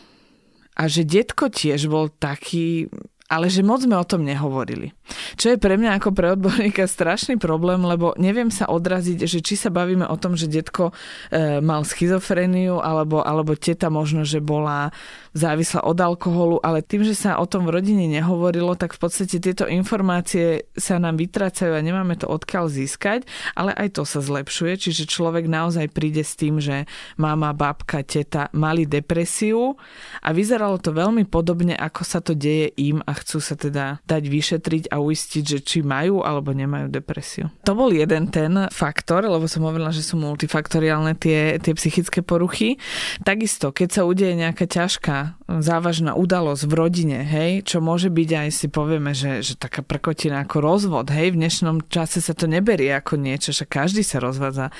a 0.72 0.82
že 0.88 1.04
detko 1.04 1.52
tiež 1.52 1.90
bol 1.90 2.08
taký 2.08 2.88
ale 3.32 3.48
že 3.48 3.64
moc 3.64 3.80
sme 3.80 3.96
o 3.96 4.04
tom 4.04 4.28
nehovorili. 4.28 4.92
Čo 5.40 5.56
je 5.56 5.58
pre 5.58 5.80
mňa 5.80 5.96
ako 5.96 6.12
pre 6.12 6.36
odborníka 6.36 6.84
strašný 6.84 7.40
problém, 7.40 7.80
lebo 7.80 8.12
neviem 8.20 8.52
sa 8.52 8.68
odraziť, 8.68 9.24
že 9.24 9.40
či 9.40 9.56
sa 9.56 9.72
bavíme 9.72 10.04
o 10.04 10.16
tom, 10.20 10.36
že 10.36 10.52
detko 10.52 10.92
e, 11.32 11.64
mal 11.64 11.88
schizofreniu, 11.88 12.84
alebo, 12.84 13.24
alebo 13.24 13.56
teta 13.56 13.88
možno, 13.88 14.28
že 14.28 14.44
bola 14.44 14.92
závislá 15.32 15.80
od 15.88 15.96
alkoholu, 15.96 16.60
ale 16.60 16.84
tým, 16.84 17.08
že 17.08 17.16
sa 17.16 17.40
o 17.40 17.48
tom 17.48 17.64
v 17.64 17.80
rodine 17.80 18.04
nehovorilo, 18.04 18.76
tak 18.76 18.92
v 18.92 19.00
podstate 19.00 19.40
tieto 19.40 19.64
informácie 19.64 20.68
sa 20.76 21.00
nám 21.00 21.16
vytracajú 21.16 21.72
a 21.72 21.80
nemáme 21.80 22.20
to 22.20 22.28
odkiaľ 22.28 22.68
získať, 22.68 23.24
ale 23.56 23.72
aj 23.72 23.96
to 23.96 24.04
sa 24.04 24.20
zlepšuje, 24.20 24.76
čiže 24.76 25.08
človek 25.08 25.48
naozaj 25.48 25.88
príde 25.88 26.20
s 26.20 26.36
tým, 26.36 26.60
že 26.60 26.84
mama, 27.16 27.56
babka, 27.56 28.04
teta 28.04 28.52
mali 28.52 28.84
depresiu 28.84 29.80
a 30.20 30.36
vyzeralo 30.36 30.76
to 30.76 30.92
veľmi 30.92 31.24
podobne, 31.24 31.72
ako 31.72 32.02
sa 32.04 32.20
to 32.20 32.36
deje 32.36 32.68
im 32.76 33.00
a 33.00 33.21
chcú 33.22 33.38
sa 33.38 33.54
teda 33.54 34.02
dať 34.04 34.22
vyšetriť 34.26 34.84
a 34.90 34.98
uistiť, 34.98 35.44
že 35.46 35.58
či 35.62 35.78
majú 35.80 36.26
alebo 36.26 36.50
nemajú 36.50 36.90
depresiu. 36.90 37.48
To 37.64 37.78
bol 37.78 37.94
jeden 37.94 38.28
ten 38.28 38.68
faktor, 38.74 39.24
lebo 39.24 39.46
som 39.46 39.62
hovorila, 39.64 39.94
že 39.94 40.02
sú 40.02 40.18
multifaktoriálne 40.18 41.14
tie, 41.16 41.62
tie 41.62 41.72
psychické 41.78 42.20
poruchy. 42.20 42.76
Takisto, 43.22 43.70
keď 43.70 43.88
sa 43.88 44.02
udeje 44.02 44.34
nejaká 44.34 44.66
ťažká, 44.66 45.41
závažná 45.60 46.16
udalosť 46.16 46.64
v 46.64 46.72
rodine, 46.72 47.18
hej, 47.26 47.66
čo 47.66 47.84
môže 47.84 48.08
byť 48.08 48.30
aj 48.32 48.48
si 48.48 48.66
povieme, 48.72 49.12
že, 49.12 49.44
že 49.44 49.58
taká 49.58 49.84
prkotina 49.84 50.46
ako 50.46 50.64
rozvod, 50.64 51.12
hej, 51.12 51.34
v 51.34 51.44
dnešnom 51.44 51.84
čase 51.92 52.24
sa 52.24 52.32
to 52.32 52.48
neberie 52.48 52.88
ako 52.94 53.20
niečo, 53.20 53.52
že 53.52 53.68
každý 53.68 54.00
sa 54.06 54.22
rozvádza. 54.22 54.72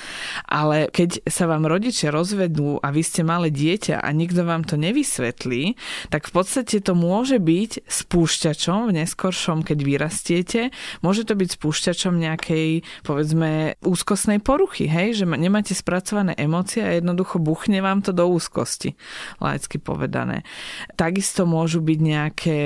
Ale 0.47 0.89
keď 0.89 1.27
sa 1.29 1.45
vám 1.45 1.69
rodičia 1.69 2.09
rozvedú 2.09 2.81
a 2.81 2.89
vy 2.89 3.03
ste 3.05 3.21
malé 3.21 3.53
dieťa 3.53 4.01
a 4.01 4.09
nikto 4.15 4.41
vám 4.47 4.65
to 4.65 4.79
nevysvetlí, 4.79 5.77
tak 6.09 6.25
v 6.25 6.31
podstate 6.31 6.79
to 6.81 6.97
môže 6.97 7.37
byť 7.37 7.85
spúšťačom 7.85 8.89
v 8.89 9.03
neskoršom, 9.03 9.61
keď 9.61 9.77
vyrastiete, 9.83 10.61
môže 11.03 11.27
to 11.27 11.35
byť 11.35 11.49
spúšťačom 11.59 12.15
nejakej, 12.17 12.81
povedzme, 13.03 13.75
úzkostnej 13.83 14.39
poruchy, 14.39 14.87
hej, 14.87 15.21
že 15.21 15.25
nemáte 15.27 15.75
spracované 15.75 16.31
emócie 16.39 16.79
a 16.79 16.95
jednoducho 16.95 17.43
buchne 17.43 17.83
vám 17.83 17.99
to 17.99 18.15
do 18.15 18.25
úzkosti, 18.31 18.95
laicky 19.43 19.75
povedané. 19.75 20.47
Takisto 20.97 21.47
môžu 21.47 21.79
byť 21.79 21.99
nejaké 21.99 22.57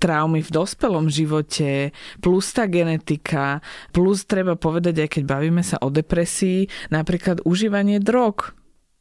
traumy 0.00 0.40
v 0.40 0.50
dospelom 0.50 1.08
živote, 1.12 1.94
plus 2.20 2.46
tá 2.52 2.66
genetika, 2.66 3.64
plus 3.94 4.24
treba 4.24 4.56
povedať, 4.56 5.06
aj 5.06 5.08
keď 5.18 5.22
bavíme 5.28 5.62
sa 5.62 5.78
o 5.80 5.88
depresii, 5.92 6.66
napríklad 6.92 7.44
užívanie 7.44 8.00
drog 8.00 8.56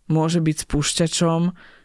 môže 0.09 0.41
byť 0.41 0.65
spúšťačom 0.65 1.41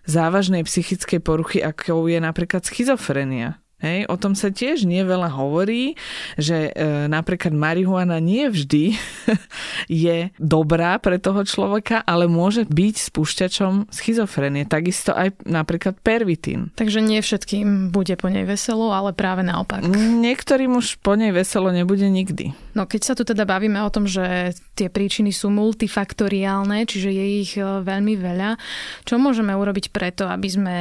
závažnej 0.08 0.64
psychickej 0.64 1.20
poruchy, 1.20 1.60
ako 1.60 2.08
je 2.08 2.18
napríklad 2.20 2.64
schizofrenia. 2.64 3.63
Hej, 3.82 4.06
o 4.06 4.16
tom 4.16 4.38
sa 4.38 4.54
tiež 4.54 4.86
nie 4.86 5.02
veľa 5.02 5.34
hovorí, 5.34 5.98
že 6.38 6.70
e, 6.70 7.10
napríklad 7.10 7.52
marihuana 7.52 8.22
nie 8.22 8.46
vždy 8.46 8.94
je 10.06 10.30
dobrá 10.38 10.96
pre 11.02 11.18
toho 11.18 11.42
človeka, 11.42 12.00
ale 12.06 12.30
môže 12.30 12.64
byť 12.64 12.94
spúšťačom 13.12 13.90
schizofrenie. 13.90 14.64
Takisto 14.64 15.12
aj 15.12 15.36
napríklad 15.44 15.98
pervitín. 16.00 16.70
Takže 16.78 17.02
nie 17.02 17.18
všetkým 17.18 17.90
bude 17.90 18.14
po 18.14 18.30
nej 18.30 18.46
veselo, 18.46 18.94
ale 18.94 19.10
práve 19.10 19.42
naopak. 19.42 19.82
Niektorým 20.22 20.78
už 20.78 21.02
po 21.02 21.18
nej 21.18 21.34
veselo 21.34 21.74
nebude 21.74 22.06
nikdy. 22.06 22.54
No 22.78 22.86
keď 22.86 23.00
sa 23.02 23.14
tu 23.18 23.26
teda 23.26 23.42
bavíme 23.42 23.82
o 23.82 23.92
tom, 23.92 24.06
že 24.06 24.54
tie 24.78 24.86
príčiny 24.86 25.34
sú 25.34 25.50
multifaktoriálne, 25.50 26.86
čiže 26.86 27.10
je 27.10 27.24
ich 27.42 27.52
e, 27.58 27.62
veľmi 27.82 28.14
veľa, 28.16 28.54
čo 29.02 29.18
môžeme 29.18 29.50
urobiť 29.50 29.90
preto, 29.90 30.30
aby 30.30 30.48
sme 30.48 30.76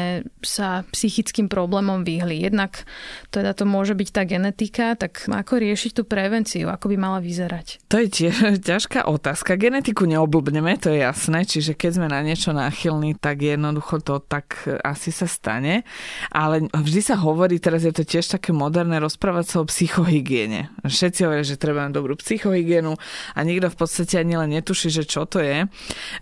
sa 0.46 0.86
psychickým 0.94 1.50
problémom 1.50 2.06
vyhli? 2.06 2.46
Jednak 2.46 2.86
teda 3.34 3.58
to 3.58 3.66
môže 3.66 3.98
byť 3.98 4.10
tá 4.14 4.24
genetika, 4.26 4.94
tak 4.94 5.26
ako 5.26 5.60
riešiť 5.60 5.92
tú 5.98 6.04
prevenciu, 6.06 6.70
ako 6.70 6.94
by 6.94 6.98
mala 6.98 7.20
vyzerať? 7.20 7.86
To 7.90 8.02
je 8.02 8.08
tiež 8.10 8.36
ťažká 8.70 9.06
otázka. 9.10 9.58
Genetiku 9.58 10.06
neoblbneme, 10.06 10.78
to 10.78 10.94
je 10.94 11.06
jasné, 11.06 11.46
čiže 11.46 11.74
keď 11.74 11.92
sme 11.98 12.08
na 12.10 12.22
niečo 12.22 12.52
náchylní, 12.54 13.18
tak 13.18 13.42
jednoducho 13.42 14.02
to 14.02 14.22
tak 14.22 14.66
asi 14.82 15.10
sa 15.10 15.26
stane. 15.26 15.88
Ale 16.30 16.68
vždy 16.72 17.02
sa 17.02 17.16
hovorí, 17.20 17.58
teraz 17.58 17.86
je 17.86 17.94
to 17.94 18.06
tiež 18.06 18.26
také 18.40 18.56
moderné 18.56 18.98
rozprávať 19.00 19.46
sa 19.46 19.56
o 19.62 19.66
psychohygiene. 19.70 20.70
Všetci 20.86 21.26
hovoria, 21.26 21.46
že 21.46 21.60
treba 21.60 21.86
dobrú 21.90 22.18
psychohygienu 22.18 22.96
a 23.34 23.40
nikto 23.42 23.70
v 23.70 23.78
podstate 23.78 24.22
ani 24.22 24.40
len 24.40 24.54
netuší, 24.54 24.90
že 24.90 25.04
čo 25.04 25.26
to 25.26 25.42
je. 25.42 25.66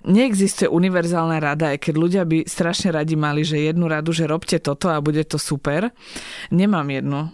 Neexistuje 0.08 0.68
univerzálna 0.68 1.38
rada, 1.40 1.74
aj 1.76 1.80
keď 1.84 1.94
ľudia 1.96 2.24
by 2.26 2.46
strašne 2.46 2.94
radi 2.94 3.16
mali, 3.16 3.46
že 3.46 3.62
jednu 3.62 3.88
radu, 3.88 4.12
že 4.12 4.30
robte 4.30 4.58
toto 4.60 4.90
a 4.90 5.00
bude 5.00 5.24
to 5.24 5.40
super. 5.42 5.90
Nemám 6.52 6.92
jednu 6.92 7.22
e, 7.24 7.30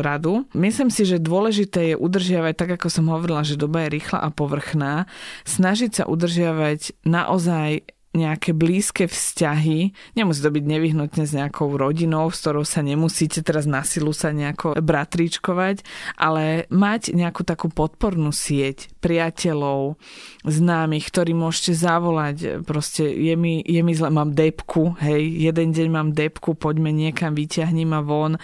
radu. 0.00 0.48
Myslím 0.56 0.88
si, 0.88 1.04
že 1.04 1.20
dôležité 1.20 1.92
je 1.92 1.96
udržiavať, 2.00 2.54
tak 2.56 2.70
ako 2.80 2.88
som 2.88 3.12
hovorila, 3.12 3.44
že 3.44 3.60
doba 3.60 3.84
je 3.84 4.00
rýchla 4.00 4.24
a 4.24 4.32
povrchná, 4.32 5.04
snažiť 5.44 6.02
sa 6.02 6.04
udržiavať 6.08 7.04
naozaj 7.04 7.84
nejaké 8.12 8.52
blízke 8.52 9.08
vzťahy, 9.08 9.96
nemusí 10.12 10.44
to 10.44 10.52
byť 10.52 10.64
nevyhnutne 10.68 11.24
s 11.24 11.32
nejakou 11.32 11.72
rodinou, 11.80 12.28
s 12.28 12.44
ktorou 12.44 12.64
sa 12.68 12.84
nemusíte 12.84 13.40
teraz 13.40 13.64
na 13.64 13.80
silu 13.88 14.12
sa 14.12 14.36
nejako 14.36 14.76
bratríčkovať, 14.76 15.80
ale 16.20 16.68
mať 16.68 17.16
nejakú 17.16 17.40
takú 17.40 17.72
podpornú 17.72 18.28
sieť 18.28 18.92
priateľov, 19.00 19.96
známych, 20.44 21.08
ktorí 21.08 21.32
môžete 21.32 21.72
zavolať, 21.72 22.62
proste 22.68 23.08
je 23.08 23.32
mi, 23.32 23.64
je 23.64 23.80
mi 23.80 23.96
zle, 23.96 24.12
mám 24.12 24.36
depku, 24.36 24.92
hej, 25.00 25.26
jeden 25.48 25.72
deň 25.72 25.88
mám 25.88 26.08
depku, 26.12 26.52
poďme 26.52 26.92
niekam, 26.92 27.32
vyťahni 27.32 27.88
ma 27.88 28.04
von. 28.04 28.36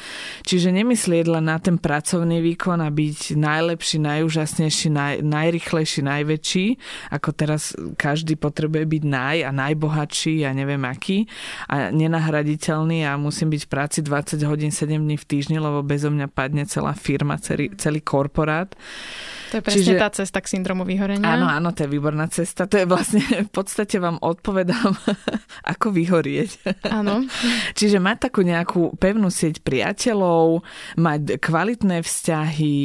Čiže 0.48 0.72
nemyslieť 0.72 1.28
len 1.28 1.44
na 1.44 1.61
ten 1.61 1.76
pracovný 1.76 2.40
výkon 2.40 2.81
a 2.81 2.88
byť 2.88 3.37
najlepší, 3.37 3.96
najúžasnejší, 4.00 4.88
naj, 4.90 5.14
najrychlejší, 5.22 6.00
najväčší, 6.02 6.66
ako 7.12 7.28
teraz 7.37 7.76
každý 8.00 8.40
potrebuje 8.40 8.88
byť 8.88 9.02
naj 9.04 9.37
a 9.44 9.50
najbohatší, 9.58 10.46
ja 10.46 10.54
neviem 10.54 10.80
aký 10.86 11.26
a 11.66 11.90
nenahraditeľný 11.90 13.02
a 13.02 13.18
musím 13.18 13.50
byť 13.50 13.62
v 13.66 13.70
práci 13.70 13.98
20 14.06 14.38
hodín 14.46 14.70
7 14.70 14.94
dní 14.94 15.18
v 15.18 15.26
týždni, 15.26 15.58
lebo 15.58 15.82
bezo 15.82 16.14
mňa 16.14 16.30
padne 16.30 16.62
celá 16.70 16.94
firma, 16.94 17.34
celý, 17.42 17.74
celý 17.74 17.98
korporát. 17.98 18.70
To 19.48 19.58
je 19.58 19.62
presne 19.64 19.80
Čiže, 19.80 19.96
tá 19.96 20.08
cesta 20.12 20.38
k 20.44 20.46
syndromu 20.60 20.84
vyhorenia. 20.84 21.24
Áno, 21.24 21.48
áno, 21.48 21.72
to 21.72 21.88
je 21.88 21.90
výborná 21.90 22.28
cesta. 22.28 22.68
To 22.68 22.76
je 22.76 22.84
vlastne, 22.84 23.24
v 23.24 23.50
podstate 23.50 23.96
vám 23.96 24.20
odpovedám, 24.20 24.92
ako 25.72 25.88
vyhorieť. 25.88 26.84
Áno. 26.92 27.24
Čiže 27.78 27.96
mať 27.96 28.28
takú 28.28 28.44
nejakú 28.44 28.92
pevnú 29.00 29.32
sieť 29.32 29.64
priateľov, 29.64 30.60
mať 31.00 31.40
kvalitné 31.40 32.04
vzťahy, 32.04 32.78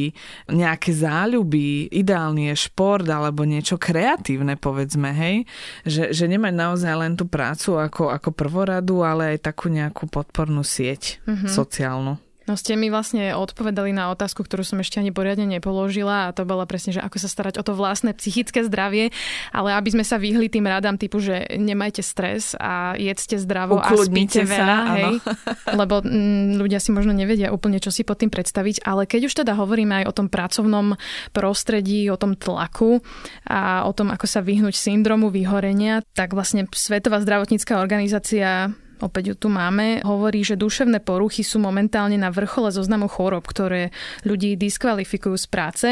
nejaké 0.56 0.92
záľuby, 0.96 1.92
ideálny 1.92 2.56
je 2.56 2.72
šport 2.72 3.04
alebo 3.04 3.44
niečo 3.44 3.76
kreatívne, 3.76 4.56
povedzme, 4.56 5.12
hej. 5.12 5.36
Že, 5.84 6.16
že 6.16 6.26
nemať 6.32 6.54
naozaj 6.64 6.94
len 6.96 7.14
tú 7.20 7.28
prácu 7.28 7.76
ako, 7.76 8.10
ako 8.16 8.30
prvoradu, 8.32 9.04
ale 9.04 9.36
aj 9.36 9.52
takú 9.52 9.68
nejakú 9.68 10.08
podpornú 10.08 10.64
sieť 10.64 11.20
mm-hmm. 11.28 11.50
sociálnu. 11.52 12.16
No 12.44 12.60
ste 12.60 12.76
mi 12.76 12.92
vlastne 12.92 13.32
odpovedali 13.40 13.96
na 13.96 14.12
otázku, 14.12 14.44
ktorú 14.44 14.68
som 14.68 14.84
ešte 14.84 15.00
ani 15.00 15.16
poriadne 15.16 15.48
nepoložila 15.48 16.28
a 16.28 16.34
to 16.36 16.44
bola 16.44 16.68
presne, 16.68 16.92
že 16.92 17.00
ako 17.00 17.16
sa 17.16 17.32
starať 17.32 17.56
o 17.56 17.64
to 17.64 17.72
vlastné 17.72 18.12
psychické 18.20 18.68
zdravie, 18.68 19.16
ale 19.56 19.72
aby 19.80 19.96
sme 19.96 20.04
sa 20.04 20.20
vyhli 20.20 20.52
tým 20.52 20.68
radám 20.68 21.00
typu, 21.00 21.24
že 21.24 21.48
nemajte 21.56 22.04
stres 22.04 22.52
a 22.60 23.00
jedzte 23.00 23.40
zdravo 23.40 23.80
Ukludnite 23.80 24.44
a 24.44 24.46
spíte 24.46 24.52
sa, 24.52 24.56
veľa, 24.60 24.78
hej, 24.92 25.14
lebo 25.80 25.96
m, 26.04 26.12
mm, 26.12 26.48
ľudia 26.60 26.84
si 26.84 26.92
možno 26.92 27.16
nevedia 27.16 27.56
úplne, 27.56 27.80
čo 27.80 27.96
si 27.96 28.04
pod 28.04 28.20
tým 28.20 28.28
predstaviť, 28.28 28.84
ale 28.84 29.08
keď 29.08 29.32
už 29.32 29.34
teda 29.40 29.56
hovoríme 29.56 30.04
aj 30.04 30.06
o 30.12 30.16
tom 30.16 30.28
pracovnom 30.28 31.00
prostredí, 31.32 32.12
o 32.12 32.20
tom 32.20 32.36
tlaku 32.36 33.00
a 33.48 33.88
o 33.88 33.92
tom, 33.96 34.12
ako 34.12 34.28
sa 34.28 34.44
vyhnúť 34.44 34.76
syndromu 34.76 35.32
vyhorenia, 35.32 36.04
tak 36.12 36.36
vlastne 36.36 36.68
Svetová 36.76 37.24
zdravotnícká 37.24 37.80
organizácia 37.80 38.76
opäť 39.04 39.36
ju 39.36 39.36
tu 39.36 39.48
máme, 39.52 40.00
hovorí, 40.08 40.48
že 40.48 40.56
duševné 40.56 41.04
poruchy 41.04 41.44
sú 41.44 41.60
momentálne 41.60 42.16
na 42.16 42.32
vrchole 42.32 42.72
zoznamu 42.72 43.12
chorob, 43.12 43.44
ktoré 43.44 43.92
ľudí 44.24 44.56
diskvalifikujú 44.56 45.36
z 45.36 45.48
práce. 45.52 45.88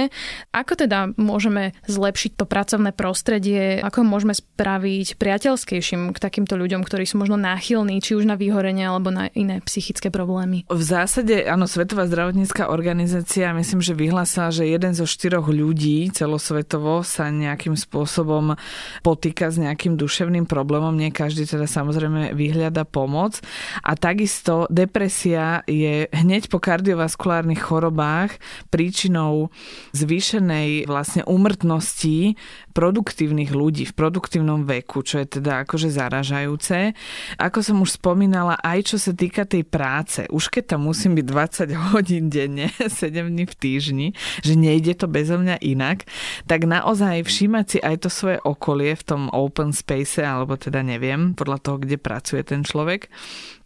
Ako 0.56 0.80
teda 0.80 1.12
môžeme 1.20 1.76
zlepšiť 1.92 2.40
to 2.40 2.46
pracovné 2.48 2.96
prostredie, 2.96 3.84
ako 3.84 4.08
môžeme 4.08 4.32
spraviť 4.32 5.20
priateľskejším 5.20 6.16
k 6.16 6.18
takýmto 6.18 6.56
ľuďom, 6.56 6.88
ktorí 6.88 7.04
sú 7.04 7.20
možno 7.20 7.36
náchylní, 7.36 8.00
či 8.00 8.16
už 8.16 8.24
na 8.24 8.40
vyhorenie 8.40 8.88
alebo 8.88 9.12
na 9.12 9.28
iné 9.36 9.60
psychické 9.68 10.08
problémy? 10.08 10.64
V 10.72 10.84
zásade, 10.84 11.44
áno, 11.44 11.68
Svetová 11.68 12.08
zdravotnícká 12.08 12.72
organizácia 12.72 13.52
myslím, 13.52 13.84
že 13.84 13.98
vyhlásila, 13.98 14.54
že 14.56 14.70
jeden 14.70 14.96
zo 14.96 15.04
štyroch 15.04 15.52
ľudí 15.52 16.08
celosvetovo 16.16 17.04
sa 17.04 17.28
nejakým 17.28 17.76
spôsobom 17.76 18.56
potýka 19.02 19.52
s 19.52 19.58
nejakým 19.60 19.98
duševným 19.98 20.46
problémom. 20.48 20.94
Nie 20.96 21.12
každý 21.12 21.44
teda 21.50 21.66
samozrejme 21.68 22.38
vyhľada 22.38 22.86
po 22.88 23.01
pomoc. 23.02 23.42
A 23.82 23.98
takisto 23.98 24.70
depresia 24.70 25.66
je 25.66 26.06
hneď 26.14 26.54
po 26.54 26.62
kardiovaskulárnych 26.62 27.58
chorobách 27.58 28.38
príčinou 28.70 29.50
zvýšenej 29.98 30.86
vlastne 30.86 31.26
úmrtnosti 31.26 32.38
produktívnych 32.72 33.52
ľudí 33.52 33.86
v 33.86 33.94
produktívnom 33.94 34.64
veku, 34.66 35.04
čo 35.04 35.22
je 35.22 35.40
teda 35.40 35.68
akože 35.68 35.92
zaražajúce. 35.92 36.96
Ako 37.38 37.60
som 37.62 37.84
už 37.84 38.00
spomínala, 38.00 38.58
aj 38.64 38.96
čo 38.96 38.98
sa 38.98 39.12
týka 39.12 39.46
tej 39.46 39.68
práce, 39.68 40.26
už 40.32 40.50
keď 40.50 40.76
tam 40.76 40.88
musím 40.88 41.14
byť 41.20 41.26
20 41.28 41.94
hodín 41.94 42.32
denne, 42.32 42.72
7 43.04 43.28
dní 43.28 43.46
v 43.46 43.56
týždni, 43.56 44.08
že 44.42 44.56
nejde 44.56 44.98
to 44.98 45.06
bezo 45.12 45.38
mňa 45.38 45.62
inak, 45.62 46.08
tak 46.50 46.66
naozaj 46.66 47.28
všímať 47.28 47.66
si 47.68 47.78
aj 47.84 48.08
to 48.08 48.10
svoje 48.10 48.38
okolie 48.42 48.96
v 48.96 49.04
tom 49.04 49.22
open 49.30 49.76
space, 49.76 50.24
alebo 50.24 50.56
teda 50.56 50.82
neviem, 50.82 51.36
podľa 51.36 51.60
toho, 51.62 51.78
kde 51.78 52.00
pracuje 52.00 52.42
ten 52.42 52.64
človek 52.66 53.12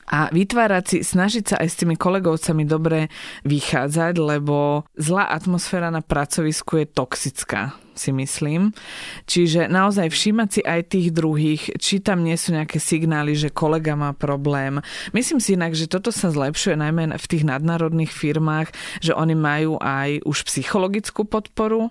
a 0.06 0.30
vytvárať 0.30 0.84
si, 0.86 0.98
snažiť 1.02 1.44
sa 1.44 1.56
aj 1.62 1.68
s 1.70 1.80
tými 1.82 1.98
kolegovcami 1.98 2.64
dobre 2.70 3.10
vychádzať, 3.42 4.14
lebo 4.22 4.86
zlá 4.94 5.34
atmosféra 5.34 5.90
na 5.90 6.06
pracovisku 6.06 6.78
je 6.82 6.86
toxická, 6.86 7.74
si 7.98 8.12
myslím. 8.14 8.76
Čiže 9.26 9.68
naozaj 9.72 10.12
všímať 10.12 10.50
si 10.52 10.62
aj 10.62 10.82
tých 10.92 11.08
druhých, 11.16 11.64
či 11.80 12.00
tam 12.00 12.22
nie 12.22 12.36
sú 12.36 12.54
nejaké 12.54 12.78
signály, 12.78 13.34
že 13.36 13.52
kolega 13.52 13.98
má 13.98 14.14
problém. 14.14 14.80
Myslím 15.12 15.40
si 15.42 15.58
inak, 15.58 15.74
že 15.74 15.90
toto 15.90 16.14
sa 16.14 16.30
zlepšuje 16.30 16.78
najmä 16.78 17.16
v 17.16 17.30
tých 17.30 17.44
nadnárodných 17.48 18.12
firmách, 18.12 18.72
že 19.02 19.16
oni 19.16 19.34
majú 19.34 19.80
aj 19.82 20.22
už 20.28 20.46
psychologickú 20.46 21.26
podporu 21.26 21.90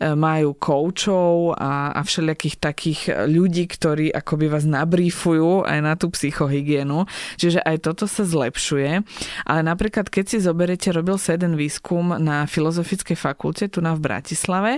majú 0.00 0.56
koučov 0.56 1.54
a, 1.54 1.94
a 1.94 2.00
všelijakých 2.02 2.56
takých 2.58 3.00
ľudí, 3.28 3.68
ktorí 3.70 4.10
akoby 4.10 4.46
vás 4.50 4.64
nabrífujú 4.66 5.66
aj 5.66 5.78
na 5.80 5.94
tú 5.94 6.10
psychohygienu. 6.10 7.06
Čiže 7.38 7.62
aj 7.62 7.76
toto 7.84 8.04
sa 8.10 8.26
zlepšuje. 8.26 9.04
Ale 9.46 9.60
napríklad, 9.62 10.10
keď 10.10 10.24
si 10.24 10.38
zoberete, 10.42 10.90
robil 10.90 11.18
sa 11.20 11.36
jeden 11.36 11.54
výskum 11.54 12.16
na 12.18 12.44
Filozofickej 12.48 13.16
fakulte 13.16 13.70
tu 13.70 13.80
na 13.84 13.94
v 13.94 14.04
Bratislave, 14.04 14.72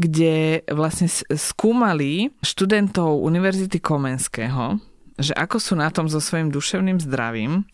kde 0.00 0.64
vlastne 0.70 1.08
skúmali 1.34 2.32
študentov 2.40 3.22
Univerzity 3.22 3.78
Komenského, 3.80 4.93
že 5.14 5.30
ako 5.30 5.56
sú 5.62 5.74
na 5.78 5.94
tom 5.94 6.10
so 6.10 6.18
svojím 6.18 6.50
duševným 6.50 6.98
zdravím 6.98 7.70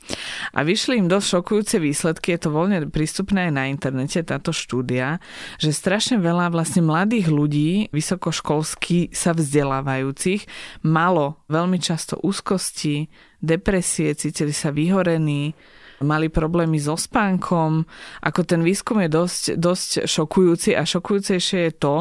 a 0.52 0.60
vyšli 0.60 1.00
im 1.00 1.08
dosť 1.08 1.26
šokujúce 1.40 1.76
výsledky, 1.80 2.36
je 2.36 2.40
to 2.44 2.50
voľne 2.52 2.92
prístupné 2.92 3.48
aj 3.48 3.52
na 3.56 3.64
internete, 3.72 4.20
táto 4.20 4.52
štúdia, 4.52 5.24
že 5.56 5.72
strašne 5.72 6.20
veľa 6.20 6.52
vlastne 6.52 6.84
mladých 6.84 7.32
ľudí, 7.32 7.70
vysokoškolsky 7.96 9.16
sa 9.16 9.32
vzdelávajúcich, 9.32 10.44
malo 10.84 11.40
veľmi 11.48 11.80
často 11.80 12.20
úzkosti, 12.20 13.08
depresie, 13.40 14.12
cítili 14.12 14.52
sa 14.52 14.68
vyhorení, 14.68 15.56
mali 16.00 16.32
problémy 16.32 16.80
so 16.80 16.96
spánkom. 16.96 17.84
Ako 18.24 18.40
ten 18.44 18.64
výskum 18.64 19.04
je 19.04 19.10
dosť, 19.12 19.42
dosť 19.60 19.90
šokujúci 20.08 20.72
a 20.72 20.84
šokujúcejšie 20.84 21.58
je 21.68 21.72
to, 21.76 21.96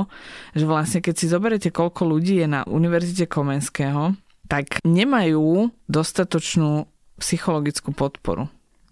že 0.56 0.64
vlastne 0.64 1.00
keď 1.04 1.16
si 1.16 1.26
zoberete, 1.28 1.70
koľko 1.72 2.08
ľudí 2.08 2.40
je 2.40 2.48
na 2.48 2.64
Univerzite 2.64 3.28
Komenského, 3.28 4.16
tak 4.50 4.82
nemajú 4.82 5.70
dostatočnú 5.86 6.90
psychologickú 7.22 7.94
podporu. 7.94 8.50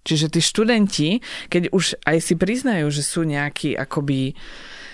Čiže 0.07 0.31
tí 0.31 0.39
študenti, 0.39 1.09
keď 1.51 1.75
už 1.75 1.99
aj 2.07 2.17
si 2.23 2.39
priznajú, 2.39 2.87
že 2.87 3.03
sú 3.03 3.27
nejakí 3.27 3.75
akoby 3.75 4.39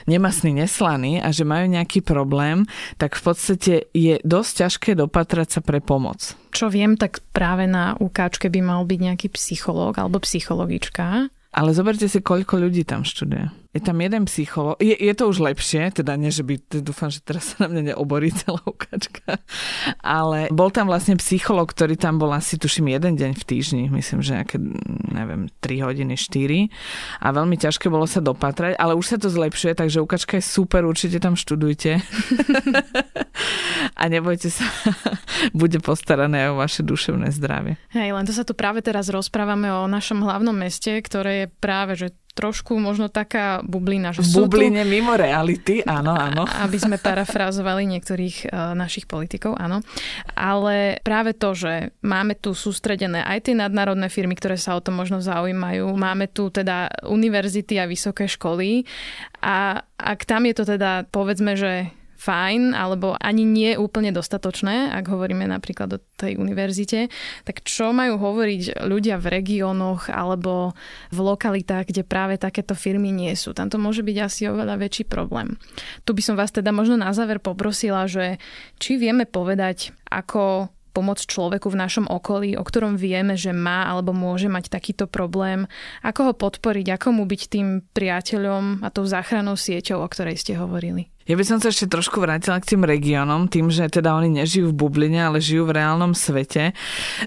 nemasní, 0.09 0.57
neslaní 0.57 1.21
a 1.21 1.29
že 1.29 1.45
majú 1.45 1.69
nejaký 1.69 2.01
problém, 2.01 2.65
tak 2.97 3.13
v 3.13 3.21
podstate 3.21 3.73
je 3.93 4.17
dosť 4.25 4.51
ťažké 4.65 4.91
dopatrať 4.97 5.59
sa 5.59 5.61
pre 5.61 5.79
pomoc. 5.79 6.33
Čo 6.49 6.73
viem, 6.73 6.97
tak 6.97 7.21
práve 7.29 7.69
na 7.69 7.93
ukáčke 8.01 8.49
by 8.49 8.59
mal 8.65 8.81
byť 8.89 8.99
nejaký 8.99 9.27
psychológ 9.37 10.01
alebo 10.01 10.17
psychologička. 10.17 11.29
Ale 11.53 11.69
zoberte 11.77 12.09
si, 12.09 12.17
koľko 12.17 12.57
ľudí 12.57 12.81
tam 12.81 13.05
študuje. 13.05 13.62
Je 13.73 13.81
tam 13.81 13.97
jeden 13.97 14.29
psycholog. 14.29 14.77
Je, 14.77 14.93
je 14.93 15.13
to 15.17 15.25
už 15.25 15.41
lepšie, 15.41 15.89
teda 15.89 16.13
nie, 16.13 16.29
že 16.29 16.45
by, 16.45 16.61
dúfam, 16.85 17.09
že 17.09 17.25
teraz 17.25 17.57
sa 17.57 17.65
na 17.65 17.73
mňa 17.73 17.81
neoborí 17.93 18.29
celá 18.29 18.61
ukáčka, 18.69 19.41
ale 20.05 20.45
bol 20.53 20.69
tam 20.69 20.85
vlastne 20.85 21.17
psycholog, 21.17 21.73
ktorý 21.73 21.97
tam 21.97 22.21
bol 22.21 22.29
asi, 22.37 22.61
tuším, 22.61 22.93
jeden 22.93 23.17
deň 23.17 23.33
v 23.33 23.43
týždni, 23.43 23.83
myslím, 23.89 24.21
že 24.21 24.37
nejaké, 24.37 24.61
neviem, 25.09 25.49
3 25.57 25.89
hodiny, 25.89 26.13
4 26.13 26.69
a 27.25 27.27
veľmi 27.33 27.57
ťažké 27.57 27.89
bolo 27.89 28.05
sa 28.05 28.21
dopatrať, 28.21 28.77
ale 28.77 28.93
už 28.93 29.05
sa 29.09 29.17
to 29.17 29.33
zlepšuje, 29.33 29.73
takže 29.73 30.05
ukáčka 30.05 30.37
je 30.37 30.45
super, 30.45 30.85
určite 30.85 31.17
tam 31.17 31.33
študujte 31.33 31.97
a 34.01 34.03
nebojte 34.05 34.53
sa, 34.53 34.69
bude 35.57 35.81
postarané 35.81 36.53
o 36.53 36.61
vaše 36.61 36.85
duševné 36.85 37.33
zdravie. 37.33 37.81
Hej, 37.89 38.13
len 38.13 38.25
to 38.29 38.37
sa 38.37 38.45
tu 38.45 38.53
práve 38.53 38.85
teraz 38.85 39.09
rozprávame 39.09 39.73
o 39.73 39.89
našom 39.89 40.21
hlavnom 40.21 40.53
meste, 40.53 40.93
ktoré 41.01 41.33
je 41.33 41.47
práve, 41.57 41.97
že 41.97 42.13
trošku 42.33 42.77
možno 42.81 43.07
taká 43.07 43.61
bublina. 43.61 44.09
Že 44.11 44.21
v 44.25 44.29
bubline 44.45 44.81
tu, 44.83 44.89
mimo 44.89 45.13
reality, 45.13 45.85
áno, 45.85 46.17
áno. 46.17 46.43
Aby 46.65 46.77
sme 46.81 46.97
parafrázovali 46.97 47.85
niektorých 47.85 48.49
uh, 48.49 48.73
našich 48.73 49.05
politikov, 49.05 49.55
áno. 49.57 49.85
Ale 50.33 50.99
práve 51.05 51.37
to, 51.37 51.53
že 51.53 51.93
máme 52.01 52.33
tu 52.37 52.57
sústredené 52.57 53.21
aj 53.21 53.49
tie 53.49 53.55
nadnárodné 53.55 54.09
firmy, 54.09 54.33
ktoré 54.33 54.57
sa 54.57 54.73
o 54.73 54.81
to 54.81 54.89
možno 54.89 55.21
zaujímajú, 55.21 55.93
máme 55.93 56.29
tu 56.29 56.49
teda 56.49 56.89
univerzity 57.05 57.77
a 57.77 57.89
vysoké 57.89 58.25
školy 58.25 58.83
a 59.39 59.85
ak 59.97 60.25
tam 60.25 60.49
je 60.49 60.53
to 60.57 60.63
teda, 60.67 61.07
povedzme, 61.13 61.53
že 61.55 61.93
fajn, 62.17 62.77
alebo 62.77 63.17
ani 63.19 63.43
nie 63.43 63.71
úplne 63.75 64.13
dostatočné, 64.15 64.93
ak 64.93 65.09
hovoríme 65.09 65.43
napríklad 65.49 65.89
o 65.97 66.03
tej 66.15 66.39
univerzite, 66.39 67.11
tak 67.43 67.65
čo 67.65 67.91
majú 67.91 68.15
hovoriť 68.17 68.85
ľudia 68.85 69.19
v 69.19 69.41
regiónoch 69.41 70.07
alebo 70.07 70.77
v 71.11 71.19
lokalitách, 71.19 71.91
kde 71.91 72.07
práve 72.07 72.39
takéto 72.39 72.77
firmy 72.77 73.11
nie 73.11 73.33
sú. 73.35 73.51
Tam 73.51 73.67
to 73.67 73.81
môže 73.81 74.05
byť 74.05 74.17
asi 74.23 74.41
oveľa 74.47 74.79
väčší 74.79 75.03
problém. 75.09 75.59
Tu 76.07 76.15
by 76.15 76.21
som 76.23 76.35
vás 76.39 76.53
teda 76.53 76.71
možno 76.71 76.95
na 76.95 77.11
záver 77.11 77.43
poprosila, 77.43 78.07
že 78.07 78.39
či 78.79 78.95
vieme 78.95 79.27
povedať, 79.27 79.91
ako 80.07 80.71
pomôcť 80.93 81.25
človeku 81.25 81.73
v 81.73 81.79
našom 81.81 82.05
okolí, 82.05 82.53
o 82.53 82.63
ktorom 82.63 82.95
vieme, 82.95 83.33
že 83.33 83.49
má 83.49 83.89
alebo 83.89 84.13
môže 84.13 84.45
mať 84.45 84.69
takýto 84.69 85.09
problém, 85.09 85.65
ako 86.05 86.31
ho 86.31 86.33
podporiť, 86.37 86.93
ako 86.93 87.07
mu 87.17 87.23
byť 87.25 87.41
tým 87.49 87.81
priateľom 87.91 88.85
a 88.85 88.87
tou 88.93 89.03
záchrannou 89.03 89.57
sieťou, 89.57 90.05
o 90.05 90.07
ktorej 90.07 90.37
ste 90.37 90.53
hovorili. 90.53 91.09
Ja 91.23 91.39
by 91.39 91.43
som 91.47 91.57
sa 91.63 91.71
ešte 91.71 91.87
trošku 91.87 92.19
vrátila 92.19 92.59
k 92.59 92.75
tým 92.75 92.83
regiónom, 92.83 93.47
tým, 93.47 93.71
že 93.71 93.87
teda 93.87 94.11
oni 94.11 94.43
nežijú 94.43 94.75
v 94.75 94.75
bubline, 94.75 95.23
ale 95.23 95.39
žijú 95.39 95.63
v 95.63 95.79
reálnom 95.79 96.11
svete. 96.11 96.75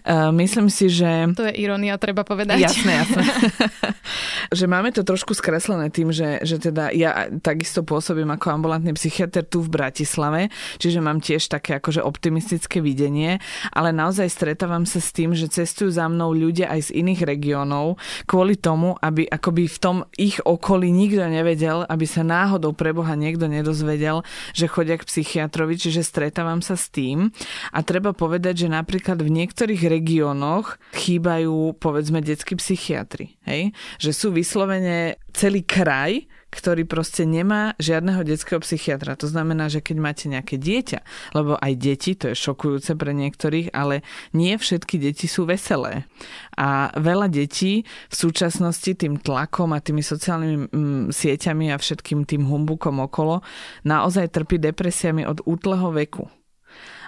Uh, 0.05 0.29
myslím 0.37 0.69
si, 0.69 0.93
že... 0.93 1.33
To 1.33 1.49
je 1.49 1.57
ironia, 1.57 1.97
treba 1.97 2.21
povedať. 2.21 2.61
Jasné, 2.61 2.93
jasné. 2.93 3.25
že 4.59 4.69
máme 4.69 4.93
to 4.93 5.01
trošku 5.01 5.33
skreslené 5.33 5.89
tým, 5.89 6.13
že, 6.13 6.45
že 6.45 6.61
teda 6.61 6.93
ja 6.93 7.33
takisto 7.41 7.81
pôsobím 7.81 8.29
ako 8.37 8.61
ambulantný 8.61 8.93
psychiatr 8.93 9.49
tu 9.49 9.65
v 9.65 9.73
Bratislave, 9.73 10.53
čiže 10.77 11.01
mám 11.01 11.25
tiež 11.25 11.49
také 11.49 11.81
akože 11.81 12.05
optimistické 12.05 12.85
videnie, 12.85 13.41
ale 13.73 13.97
naozaj 13.97 14.29
stretávam 14.29 14.85
sa 14.85 15.01
s 15.01 15.09
tým, 15.09 15.33
že 15.33 15.49
cestujú 15.49 15.89
za 15.89 16.05
mnou 16.05 16.37
ľudia 16.37 16.69
aj 16.69 16.93
z 16.93 17.01
iných 17.01 17.25
regiónov 17.25 17.97
kvôli 18.29 18.61
tomu, 18.61 18.93
aby 19.01 19.25
akoby 19.25 19.65
v 19.73 19.79
tom 19.81 19.97
ich 20.21 20.37
okolí 20.45 20.93
nikto 20.93 21.25
nevedel, 21.33 21.89
aby 21.89 22.05
sa 22.05 22.21
náhodou 22.21 22.77
pre 22.77 22.93
Boha 22.93 23.17
niekto 23.17 23.49
nedozvedel 23.49 23.86
dozvedel, 23.87 24.27
že 24.51 24.67
chodia 24.67 24.99
k 24.99 25.07
psychiatrovi, 25.07 25.79
čiže 25.79 26.03
stretávam 26.03 26.59
sa 26.59 26.75
s 26.75 26.91
tým. 26.91 27.31
A 27.71 27.87
treba 27.87 28.11
povedať, 28.11 28.67
že 28.67 28.69
napríklad 28.69 29.23
v 29.23 29.31
niektorých 29.31 29.87
regiónoch 29.87 30.83
chýbajú 30.99 31.79
povedzme 31.79 32.19
detskí 32.19 32.59
psychiatri. 32.59 33.39
Hej? 33.47 33.71
Že 34.03 34.11
sú 34.11 34.29
vyslovene 34.35 35.23
celý 35.31 35.63
kraj, 35.63 36.27
ktorý 36.57 36.89
proste 36.89 37.29
nemá 37.29 37.77
žiadneho 37.77 38.25
detského 38.25 38.65
psychiatra. 38.65 39.21
To 39.21 39.29
znamená, 39.29 39.69
že 39.69 39.85
keď 39.85 39.97
máte 40.01 40.25
nejaké 40.33 40.57
dieťa, 40.57 41.05
lebo 41.37 41.61
aj 41.61 41.73
deti, 41.77 42.17
to 42.17 42.33
je 42.33 42.37
šokujúce 42.37 42.97
pre 42.97 43.13
niektorých, 43.13 43.77
ale 43.77 44.01
nie 44.33 44.57
všetky 44.57 44.97
deti 44.97 45.29
sú 45.29 45.45
veselé. 45.45 46.09
A 46.57 46.89
veľa 46.97 47.29
detí 47.29 47.85
v 48.09 48.15
súčasnosti 48.17 48.97
tým 48.97 49.21
tlakom 49.21 49.77
a 49.77 49.85
tými 49.85 50.01
sociálnymi 50.01 50.57
mm, 50.73 51.05
sieťami 51.13 51.71
a 51.71 51.77
všetkým 51.77 52.25
tým 52.25 52.49
humbukom 52.49 53.05
okolo 53.05 53.45
naozaj 53.85 54.33
trpí 54.33 54.57
depresiami 54.57 55.29
od 55.29 55.45
útleho 55.45 55.93
veku. 55.93 56.25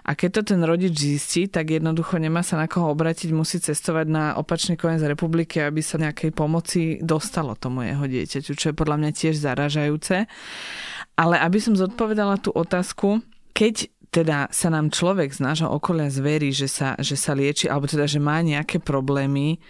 A 0.08 0.16
keď 0.16 0.40
to 0.40 0.56
ten 0.56 0.64
rodič 0.64 0.96
zistí, 0.96 1.52
tak 1.52 1.68
jednoducho 1.68 2.16
nemá 2.16 2.40
sa 2.40 2.56
na 2.56 2.64
koho 2.64 2.88
obratiť, 2.96 3.28
musí 3.28 3.60
cestovať 3.60 4.06
na 4.08 4.24
opačný 4.40 4.80
koniec 4.80 5.04
republiky, 5.04 5.60
aby 5.60 5.84
sa 5.84 6.00
nejakej 6.00 6.32
pomoci 6.32 6.96
dostalo 7.04 7.52
tomu 7.52 7.84
jeho 7.84 8.08
dieťaťu, 8.08 8.52
čo 8.56 8.72
je 8.72 8.78
podľa 8.78 8.96
mňa 9.04 9.10
tiež 9.12 9.36
zaražajúce. 9.36 10.24
Ale 11.12 11.36
aby 11.36 11.60
som 11.60 11.76
zodpovedala 11.76 12.40
tú 12.40 12.56
otázku, 12.56 13.20
keď 13.52 13.92
teda 14.08 14.48
sa 14.48 14.72
nám 14.72 14.88
človek 14.88 15.28
z 15.28 15.44
nášho 15.44 15.68
okolia 15.68 16.08
zverí, 16.08 16.56
že 16.56 16.72
sa, 16.72 16.96
že 16.96 17.12
sa 17.12 17.36
lieči, 17.36 17.68
alebo 17.68 17.84
teda, 17.84 18.08
že 18.08 18.16
má 18.16 18.40
nejaké 18.40 18.80
problémy, 18.80 19.60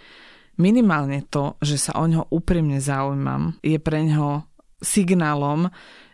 minimálne 0.55 1.27
to, 1.27 1.59
že 1.59 1.75
sa 1.75 1.99
o 1.99 2.07
ňo 2.07 2.31
úprimne 2.31 2.79
zaujímam, 2.79 3.59
je 3.59 3.75
pre 3.75 4.07
ňo 4.07 4.47
signálom, 4.79 5.67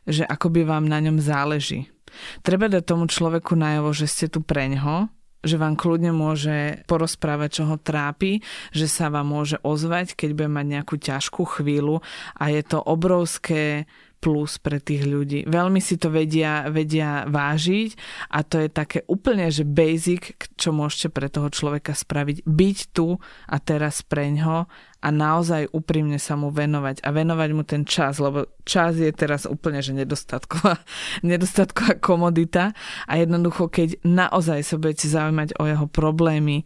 že 0.09 0.25
akoby 0.25 0.65
vám 0.65 0.89
na 0.89 0.97
ňom 0.97 1.21
záleží 1.21 1.93
Treba 2.41 2.71
dať 2.71 2.83
tomu 2.83 3.05
človeku 3.09 3.55
najavo, 3.55 3.91
že 3.91 4.05
ste 4.09 4.25
tu 4.27 4.41
preňho, 4.43 5.09
že 5.45 5.61
vám 5.61 5.77
kľudne 5.77 6.09
môže 6.09 6.81
porozprávať, 6.89 7.61
čo 7.61 7.63
ho 7.69 7.77
trápi, 7.77 8.41
že 8.73 8.89
sa 8.89 9.13
vám 9.13 9.29
môže 9.29 9.61
ozvať, 9.61 10.17
keď 10.17 10.29
bude 10.33 10.49
mať 10.49 10.65
nejakú 10.65 10.95
ťažkú 10.97 11.45
chvíľu 11.45 12.01
a 12.35 12.49
je 12.49 12.61
to 12.65 12.81
obrovské 12.81 13.85
plus 14.25 14.57
pre 14.57 14.81
tých 14.81 15.05
ľudí. 15.05 15.45
Veľmi 15.45 15.77
si 15.77 16.01
to 16.01 16.09
vedia, 16.09 16.65
vedia 16.73 17.29
vážiť 17.29 17.93
a 18.33 18.41
to 18.41 18.57
je 18.65 18.73
také 18.73 19.05
úplne, 19.05 19.53
že 19.53 19.61
basic, 19.61 20.33
čo 20.57 20.73
môžete 20.73 21.13
pre 21.13 21.29
toho 21.29 21.53
človeka 21.53 21.93
spraviť. 21.93 22.41
Byť 22.41 22.77
tu 22.89 23.21
a 23.21 23.57
teraz 23.61 24.01
preňho 24.01 24.65
a 25.05 25.07
naozaj 25.13 25.69
úprimne 25.69 26.17
sa 26.17 26.33
mu 26.33 26.49
venovať 26.49 27.05
a 27.05 27.13
venovať 27.13 27.49
mu 27.53 27.61
ten 27.61 27.85
čas, 27.85 28.17
lebo 28.17 28.49
čas 28.65 28.97
je 28.97 29.13
teraz 29.13 29.45
úplne, 29.45 29.85
že 29.85 29.93
nedostatková, 29.93 30.81
nedostatková 31.21 32.01
komodita 32.01 32.73
a 33.05 33.13
jednoducho, 33.21 33.69
keď 33.69 34.01
naozaj 34.01 34.65
sa 34.65 34.81
budete 34.81 35.05
zaujímať 35.05 35.61
o 35.61 35.69
jeho 35.69 35.85
problémy 35.85 36.65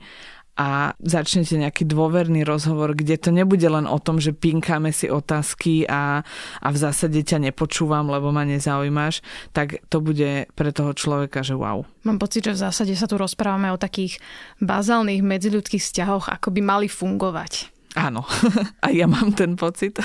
a 0.60 0.92
začnete 1.00 1.56
nejaký 1.56 1.88
dôverný 1.88 2.44
rozhovor, 2.44 2.92
kde 2.92 3.16
to 3.16 3.32
nebude 3.32 3.64
len 3.64 3.88
o 3.88 3.96
tom, 3.96 4.20
že 4.20 4.36
pinkáme 4.36 4.92
si 4.92 5.08
otázky 5.08 5.88
a, 5.88 6.28
a 6.60 6.68
v 6.68 6.78
zásade 6.78 7.24
ťa 7.24 7.48
nepočúvam, 7.48 8.12
lebo 8.12 8.36
ma 8.36 8.44
nezaujímaš, 8.44 9.24
tak 9.56 9.80
to 9.88 10.04
bude 10.04 10.52
pre 10.52 10.70
toho 10.76 10.92
človeka, 10.92 11.48
že 11.48 11.56
wow. 11.56 11.88
Mám 12.04 12.20
pocit, 12.20 12.44
že 12.44 12.60
v 12.60 12.64
zásade 12.68 12.92
sa 13.00 13.08
tu 13.08 13.16
rozprávame 13.16 13.72
o 13.72 13.80
takých 13.80 14.20
bazálnych 14.60 15.24
medziľudských 15.24 15.80
vzťahoch, 15.80 16.28
ako 16.28 16.52
by 16.52 16.60
mali 16.60 16.92
fungovať. 16.92 17.72
Áno, 17.96 18.28
a 18.86 18.88
ja 18.92 19.08
mám 19.08 19.32
ten 19.34 19.56
pocit. 19.56 19.96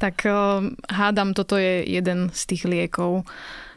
tak 0.00 0.24
hádam, 0.88 1.36
toto 1.36 1.60
je 1.60 1.84
jeden 1.84 2.32
z 2.32 2.42
tých 2.48 2.64
liekov, 2.64 3.28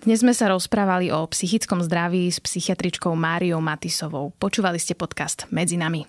dnes 0.08 0.20
sme 0.20 0.32
sa 0.32 0.52
rozprávali 0.52 1.12
o 1.12 1.24
psychickom 1.32 1.80
zdraví 1.84 2.28
s 2.28 2.40
psychiatričkou 2.40 3.16
Máriou 3.16 3.64
Matisovou. 3.64 4.36
Počúvali 4.36 4.76
ste 4.76 5.00
podcast 5.00 5.48
Medzi 5.48 5.80
nami. 5.80 6.04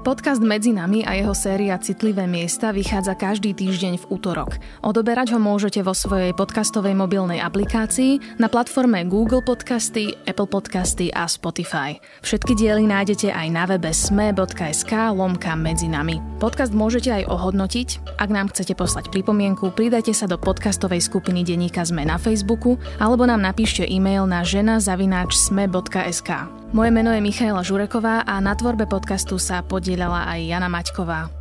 Podcast 0.00 0.40
Medzi 0.40 0.72
nami 0.72 1.04
a 1.04 1.12
jeho 1.12 1.36
séria 1.36 1.76
Citlivé 1.76 2.24
miesta 2.24 2.72
vychádza 2.72 3.12
každý 3.12 3.52
týždeň 3.52 4.00
v 4.00 4.08
útorok. 4.08 4.56
Odoberať 4.80 5.36
ho 5.36 5.40
môžete 5.40 5.84
vo 5.84 5.92
svojej 5.92 6.32
podcastovej 6.32 6.96
mobilnej 6.96 7.36
aplikácii 7.36 8.40
na 8.40 8.48
platforme 8.48 9.04
Google 9.04 9.44
Podcasty, 9.44 10.16
Apple 10.24 10.48
Podcasty 10.48 11.12
a 11.12 11.28
Spotify. 11.28 12.00
Všetky 12.24 12.56
diely 12.56 12.88
nájdete 12.88 13.28
aj 13.28 13.46
na 13.52 13.68
webe 13.68 13.92
sme.sk 13.92 14.92
lomka 15.12 15.52
medzi 15.52 15.92
nami. 15.92 16.16
Podcast 16.40 16.72
môžete 16.72 17.20
aj 17.20 17.28
ohodnotiť. 17.28 18.16
Ak 18.16 18.32
nám 18.32 18.48
chcete 18.56 18.72
poslať 18.72 19.12
pripomienku, 19.12 19.68
pridajte 19.76 20.16
sa 20.16 20.24
do 20.24 20.40
podcastovej 20.40 21.04
skupiny 21.04 21.44
Deníka 21.44 21.84
Sme 21.84 22.08
na 22.08 22.16
Facebooku 22.16 22.80
alebo 22.96 23.28
nám 23.28 23.44
napíšte 23.44 23.84
e-mail 23.84 24.24
na 24.24 24.48
žena.sme.sk. 24.48 26.30
Moje 26.70 26.94
meno 26.94 27.10
je 27.10 27.18
Michaela 27.18 27.66
Žureková 27.66 28.22
a 28.22 28.38
na 28.38 28.54
tvorbe 28.54 28.86
podcastu 28.86 29.42
sa 29.42 29.58
podielala 29.58 30.30
aj 30.30 30.40
Jana 30.54 30.70
Maťková. 30.70 31.39